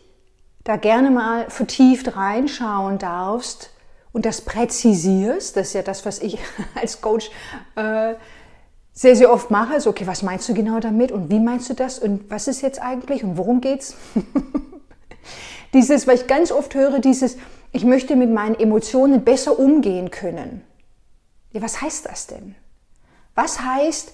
da 0.64 0.76
gerne 0.76 1.10
mal 1.10 1.50
vertieft 1.50 2.16
reinschauen 2.16 3.00
darfst 3.00 3.72
und 4.14 4.28
das 4.28 4.42
präzisierst. 4.42 5.58
Das 5.58 5.70
ist 5.70 5.74
ja 5.74 5.82
das, 5.82 6.06
was 6.06 6.20
ich 6.20 6.38
als 6.80 7.02
Coach 7.02 7.32
äh, 7.76 8.14
sehr, 8.98 9.16
sehr 9.18 9.32
oft 9.32 9.52
mache, 9.52 9.80
so, 9.82 9.90
okay, 9.90 10.08
was 10.08 10.24
meinst 10.24 10.48
du 10.48 10.54
genau 10.54 10.80
damit 10.80 11.12
und 11.12 11.30
wie 11.30 11.40
meinst 11.40 11.70
du 11.70 11.74
das 11.74 12.00
und 12.00 12.32
was 12.32 12.48
ist 12.48 12.62
jetzt 12.62 12.82
eigentlich 12.82 13.24
und 13.26 13.38
worum 13.38 13.60
geht's? 13.60 13.96
dieses, 15.74 16.08
weil 16.08 16.16
ich 16.16 16.28
ganz 16.28 16.52
oft 16.52 16.74
höre, 16.74 17.00
dieses, 17.00 17.36
ich 17.74 17.84
möchte 17.84 18.16
mit 18.16 18.32
meinen 18.32 18.56
Emotionen 18.56 19.26
besser 19.26 19.60
umgehen 19.60 20.12
können. 20.12 20.62
Ja, 21.52 21.62
was 21.62 21.82
heißt 21.82 22.06
das 22.06 22.28
denn? 22.28 22.56
Was 23.36 23.60
heißt 23.60 24.14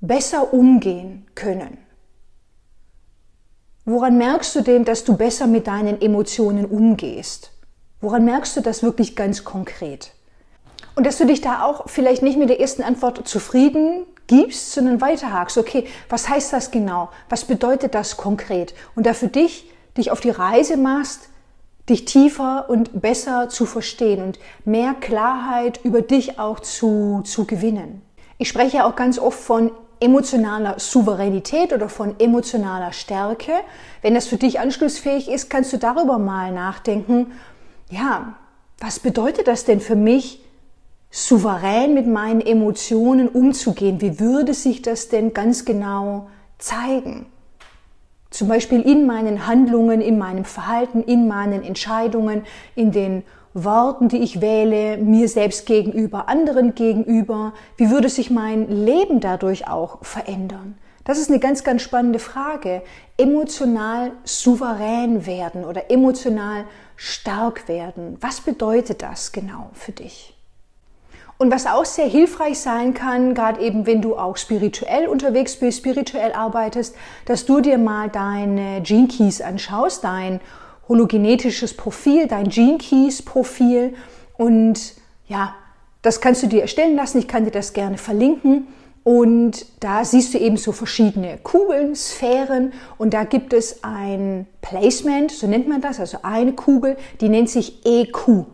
besser 0.00 0.52
umgehen 0.52 1.26
können? 1.34 1.78
Woran 3.86 4.18
merkst 4.18 4.54
du 4.54 4.60
denn, 4.60 4.84
dass 4.84 5.04
du 5.04 5.16
besser 5.16 5.46
mit 5.46 5.66
deinen 5.66 6.02
Emotionen 6.02 6.66
umgehst? 6.66 7.50
Woran 8.02 8.26
merkst 8.26 8.58
du 8.58 8.60
das 8.60 8.82
wirklich 8.82 9.16
ganz 9.16 9.42
konkret? 9.42 10.12
Und 10.94 11.06
dass 11.06 11.18
du 11.18 11.26
dich 11.26 11.40
da 11.40 11.64
auch 11.64 11.88
vielleicht 11.88 12.22
nicht 12.22 12.38
mit 12.38 12.50
der 12.50 12.60
ersten 12.60 12.82
Antwort 12.82 13.26
zufrieden 13.26 14.04
gibst, 14.26 14.72
sondern 14.72 15.00
weiterhakst. 15.00 15.58
Okay, 15.58 15.86
was 16.08 16.28
heißt 16.28 16.52
das 16.52 16.70
genau? 16.70 17.10
Was 17.28 17.44
bedeutet 17.44 17.94
das 17.94 18.16
konkret? 18.16 18.74
Und 18.94 19.06
da 19.06 19.14
für 19.14 19.28
dich, 19.28 19.70
dich 19.96 20.10
auf 20.10 20.20
die 20.20 20.30
Reise 20.30 20.76
machst, 20.76 21.28
dich 21.88 22.04
tiefer 22.04 22.66
und 22.68 23.02
besser 23.02 23.48
zu 23.48 23.66
verstehen 23.66 24.22
und 24.22 24.38
mehr 24.64 24.94
Klarheit 24.94 25.80
über 25.84 26.02
dich 26.02 26.38
auch 26.38 26.60
zu, 26.60 27.22
zu 27.24 27.44
gewinnen. 27.44 28.02
Ich 28.38 28.48
spreche 28.48 28.78
ja 28.78 28.84
auch 28.86 28.96
ganz 28.96 29.18
oft 29.18 29.38
von 29.38 29.72
emotionaler 30.00 30.78
Souveränität 30.78 31.72
oder 31.72 31.88
von 31.88 32.18
emotionaler 32.18 32.92
Stärke. 32.92 33.52
Wenn 34.00 34.14
das 34.14 34.26
für 34.26 34.36
dich 34.36 34.58
anschlussfähig 34.58 35.28
ist, 35.28 35.48
kannst 35.48 35.72
du 35.72 35.78
darüber 35.78 36.18
mal 36.18 36.52
nachdenken, 36.52 37.32
ja, 37.90 38.34
was 38.78 38.98
bedeutet 38.98 39.46
das 39.46 39.64
denn 39.64 39.80
für 39.80 39.94
mich, 39.94 40.41
souverän 41.12 41.92
mit 41.92 42.06
meinen 42.06 42.40
Emotionen 42.40 43.28
umzugehen. 43.28 44.00
Wie 44.00 44.18
würde 44.18 44.54
sich 44.54 44.80
das 44.80 45.08
denn 45.10 45.34
ganz 45.34 45.66
genau 45.66 46.28
zeigen? 46.58 47.26
Zum 48.30 48.48
Beispiel 48.48 48.80
in 48.80 49.06
meinen 49.06 49.46
Handlungen, 49.46 50.00
in 50.00 50.16
meinem 50.16 50.46
Verhalten, 50.46 51.02
in 51.04 51.28
meinen 51.28 51.62
Entscheidungen, 51.62 52.44
in 52.74 52.92
den 52.92 53.24
Worten, 53.52 54.08
die 54.08 54.22
ich 54.22 54.40
wähle, 54.40 54.96
mir 54.96 55.28
selbst 55.28 55.66
gegenüber, 55.66 56.30
anderen 56.30 56.74
gegenüber. 56.74 57.52
Wie 57.76 57.90
würde 57.90 58.08
sich 58.08 58.30
mein 58.30 58.70
Leben 58.70 59.20
dadurch 59.20 59.68
auch 59.68 60.02
verändern? 60.02 60.78
Das 61.04 61.18
ist 61.18 61.28
eine 61.28 61.40
ganz, 61.40 61.62
ganz 61.62 61.82
spannende 61.82 62.20
Frage. 62.20 62.80
Emotional 63.18 64.12
souverän 64.24 65.26
werden 65.26 65.66
oder 65.66 65.90
emotional 65.90 66.64
stark 66.96 67.68
werden. 67.68 68.16
Was 68.22 68.40
bedeutet 68.40 69.02
das 69.02 69.32
genau 69.32 69.68
für 69.74 69.92
dich? 69.92 70.34
Und 71.42 71.50
was 71.50 71.66
auch 71.66 71.84
sehr 71.84 72.06
hilfreich 72.06 72.60
sein 72.60 72.94
kann, 72.94 73.34
gerade 73.34 73.60
eben 73.60 73.84
wenn 73.84 74.00
du 74.00 74.14
auch 74.14 74.36
spirituell 74.36 75.08
unterwegs 75.08 75.56
bist, 75.56 75.78
spirituell 75.78 76.30
arbeitest, 76.34 76.94
dass 77.24 77.46
du 77.46 77.60
dir 77.60 77.78
mal 77.78 78.08
deine 78.08 78.80
Gene 78.82 79.08
Keys 79.08 79.40
anschaust, 79.40 80.04
dein 80.04 80.38
hologenetisches 80.86 81.76
Profil, 81.76 82.28
dein 82.28 82.48
Gene 82.48 82.78
Keys 82.78 83.22
Profil 83.22 83.92
und 84.38 84.94
ja, 85.26 85.56
das 86.02 86.20
kannst 86.20 86.44
du 86.44 86.46
dir 86.46 86.62
erstellen 86.62 86.94
lassen. 86.94 87.18
Ich 87.18 87.26
kann 87.26 87.44
dir 87.44 87.50
das 87.50 87.72
gerne 87.72 87.98
verlinken. 87.98 88.68
Und 89.02 89.66
da 89.80 90.04
siehst 90.04 90.34
du 90.34 90.38
eben 90.38 90.56
so 90.56 90.70
verschiedene 90.70 91.38
Kugeln, 91.42 91.96
Sphären 91.96 92.72
und 92.98 93.14
da 93.14 93.24
gibt 93.24 93.52
es 93.52 93.82
ein 93.82 94.46
Placement, 94.60 95.32
so 95.32 95.48
nennt 95.48 95.66
man 95.66 95.80
das, 95.80 95.98
also 95.98 96.18
eine 96.22 96.52
Kugel, 96.52 96.96
die 97.20 97.28
nennt 97.28 97.50
sich 97.50 97.84
EQ. 97.84 98.46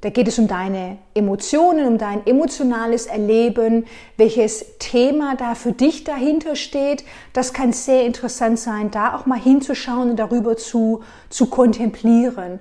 Da 0.00 0.10
geht 0.10 0.28
es 0.28 0.38
um 0.38 0.46
deine 0.46 0.98
Emotionen, 1.14 1.86
um 1.86 1.98
dein 1.98 2.26
emotionales 2.26 3.06
Erleben, 3.06 3.86
welches 4.16 4.78
Thema 4.78 5.34
da 5.36 5.54
für 5.54 5.72
dich 5.72 6.04
dahinter 6.04 6.54
steht. 6.54 7.04
Das 7.32 7.52
kann 7.52 7.72
sehr 7.72 8.06
interessant 8.06 8.58
sein, 8.60 8.90
da 8.90 9.16
auch 9.16 9.26
mal 9.26 9.40
hinzuschauen 9.40 10.10
und 10.10 10.16
darüber 10.16 10.56
zu, 10.56 11.02
zu 11.30 11.46
kontemplieren. 11.46 12.60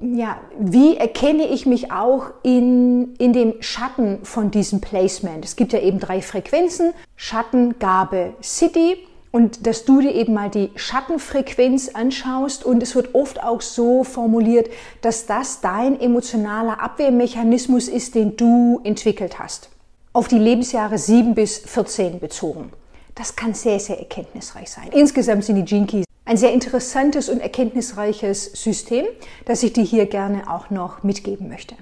Ja, 0.00 0.38
wie 0.58 0.96
erkenne 0.96 1.48
ich 1.48 1.66
mich 1.66 1.90
auch 1.90 2.26
in, 2.44 3.14
in 3.16 3.32
dem 3.32 3.54
Schatten 3.60 4.20
von 4.24 4.52
diesem 4.52 4.80
Placement? 4.80 5.44
Es 5.44 5.56
gibt 5.56 5.72
ja 5.72 5.80
eben 5.80 5.98
drei 5.98 6.22
Frequenzen. 6.22 6.92
Schatten, 7.16 7.78
Gabe, 7.78 8.34
City 8.42 8.96
und 9.36 9.66
dass 9.66 9.84
du 9.84 10.00
dir 10.00 10.14
eben 10.14 10.32
mal 10.32 10.48
die 10.48 10.70
Schattenfrequenz 10.76 11.90
anschaust 11.90 12.64
und 12.64 12.82
es 12.82 12.94
wird 12.94 13.14
oft 13.14 13.42
auch 13.42 13.60
so 13.60 14.02
formuliert, 14.02 14.70
dass 15.02 15.26
das 15.26 15.60
dein 15.60 16.00
emotionaler 16.00 16.80
Abwehrmechanismus 16.80 17.88
ist, 17.88 18.14
den 18.14 18.38
du 18.38 18.80
entwickelt 18.82 19.38
hast. 19.38 19.68
Auf 20.14 20.28
die 20.28 20.38
Lebensjahre 20.38 20.96
7 20.96 21.34
bis 21.34 21.58
14 21.58 22.18
bezogen. 22.18 22.72
Das 23.14 23.36
kann 23.36 23.52
sehr, 23.52 23.78
sehr 23.78 23.98
erkenntnisreich 23.98 24.70
sein. 24.70 24.88
Insgesamt 24.92 25.44
sind 25.44 25.68
die 25.68 25.86
Keys 25.86 26.06
ein 26.24 26.38
sehr 26.38 26.54
interessantes 26.54 27.28
und 27.28 27.40
erkenntnisreiches 27.40 28.52
System, 28.54 29.04
das 29.44 29.62
ich 29.62 29.74
dir 29.74 29.84
hier 29.84 30.06
gerne 30.06 30.50
auch 30.50 30.70
noch 30.70 31.02
mitgeben 31.02 31.50
möchte. 31.50 31.74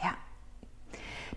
Ja. 0.00 0.14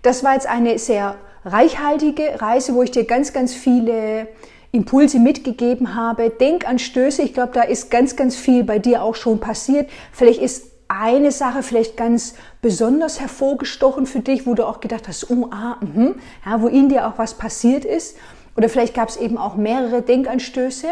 Das 0.03 0.23
war 0.23 0.35
jetzt 0.35 0.47
eine 0.47 0.77
sehr 0.77 1.15
reichhaltige 1.43 2.39
Reise, 2.39 2.75
wo 2.75 2.83
ich 2.83 2.91
dir 2.91 3.05
ganz, 3.05 3.33
ganz 3.33 3.55
viele 3.55 4.27
Impulse 4.71 5.19
mitgegeben 5.19 5.95
habe. 5.95 6.29
Denkanstöße, 6.29 7.21
ich 7.21 7.34
glaube, 7.34 7.53
da 7.53 7.63
ist 7.63 7.89
ganz, 7.89 8.15
ganz 8.15 8.36
viel 8.36 8.63
bei 8.63 8.79
dir 8.79 9.03
auch 9.03 9.15
schon 9.15 9.39
passiert. 9.39 9.89
Vielleicht 10.12 10.41
ist 10.41 10.69
eine 10.88 11.32
Sache 11.32 11.62
vielleicht 11.62 11.97
ganz 11.97 12.34
besonders 12.62 13.19
hervorgestochen 13.19 14.05
für 14.05 14.19
dich, 14.19 14.45
wo 14.47 14.55
du 14.55 14.65
auch 14.65 14.79
gedacht 14.79 15.08
hast, 15.08 15.29
oh, 15.29 15.47
ah, 15.51 15.77
mh, 15.82 16.15
ja, 16.45 16.62
wo 16.62 16.67
in 16.67 16.89
dir 16.89 17.08
auch 17.08 17.17
was 17.17 17.36
passiert 17.36 17.86
ist. 17.86 18.17
Oder 18.58 18.69
vielleicht 18.69 18.95
gab 18.95 19.10
es 19.10 19.17
eben 19.17 19.38
auch 19.38 19.55
mehrere 19.55 20.01
Denkanstöße. 20.01 20.88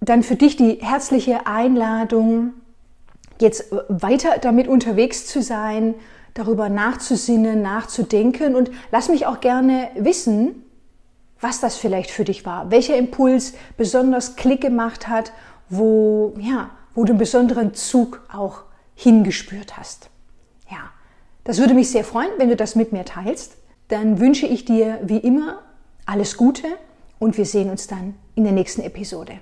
Dann 0.00 0.22
für 0.22 0.36
dich 0.36 0.56
die 0.56 0.78
herzliche 0.80 1.46
Einladung, 1.46 2.52
jetzt 3.40 3.72
weiter 3.88 4.38
damit 4.40 4.68
unterwegs 4.68 5.26
zu 5.26 5.42
sein, 5.42 5.94
darüber 6.34 6.68
nachzusinnen, 6.68 7.62
nachzudenken 7.62 8.54
und 8.54 8.70
lass 8.90 9.08
mich 9.08 9.26
auch 9.26 9.40
gerne 9.40 9.88
wissen, 9.96 10.64
was 11.40 11.60
das 11.60 11.76
vielleicht 11.76 12.10
für 12.10 12.24
dich 12.24 12.44
war, 12.44 12.70
welcher 12.70 12.96
Impuls 12.96 13.54
besonders 13.76 14.36
Klick 14.36 14.60
gemacht 14.60 15.08
hat, 15.08 15.32
wo, 15.68 16.34
ja, 16.38 16.70
wo 16.94 17.04
du 17.04 17.12
einen 17.12 17.18
besonderen 17.18 17.74
Zug 17.74 18.22
auch 18.32 18.62
hingespürt 18.94 19.76
hast. 19.76 20.10
Ja, 20.70 20.90
das 21.44 21.58
würde 21.58 21.74
mich 21.74 21.90
sehr 21.90 22.04
freuen, 22.04 22.30
wenn 22.38 22.48
du 22.48 22.56
das 22.56 22.74
mit 22.74 22.92
mir 22.92 23.04
teilst. 23.04 23.56
Dann 23.88 24.20
wünsche 24.20 24.46
ich 24.46 24.64
dir 24.64 24.98
wie 25.02 25.18
immer 25.18 25.62
alles 26.06 26.36
Gute 26.36 26.66
und 27.18 27.36
wir 27.36 27.46
sehen 27.46 27.70
uns 27.70 27.86
dann 27.86 28.14
in 28.34 28.44
der 28.44 28.52
nächsten 28.52 28.82
Episode. 28.82 29.38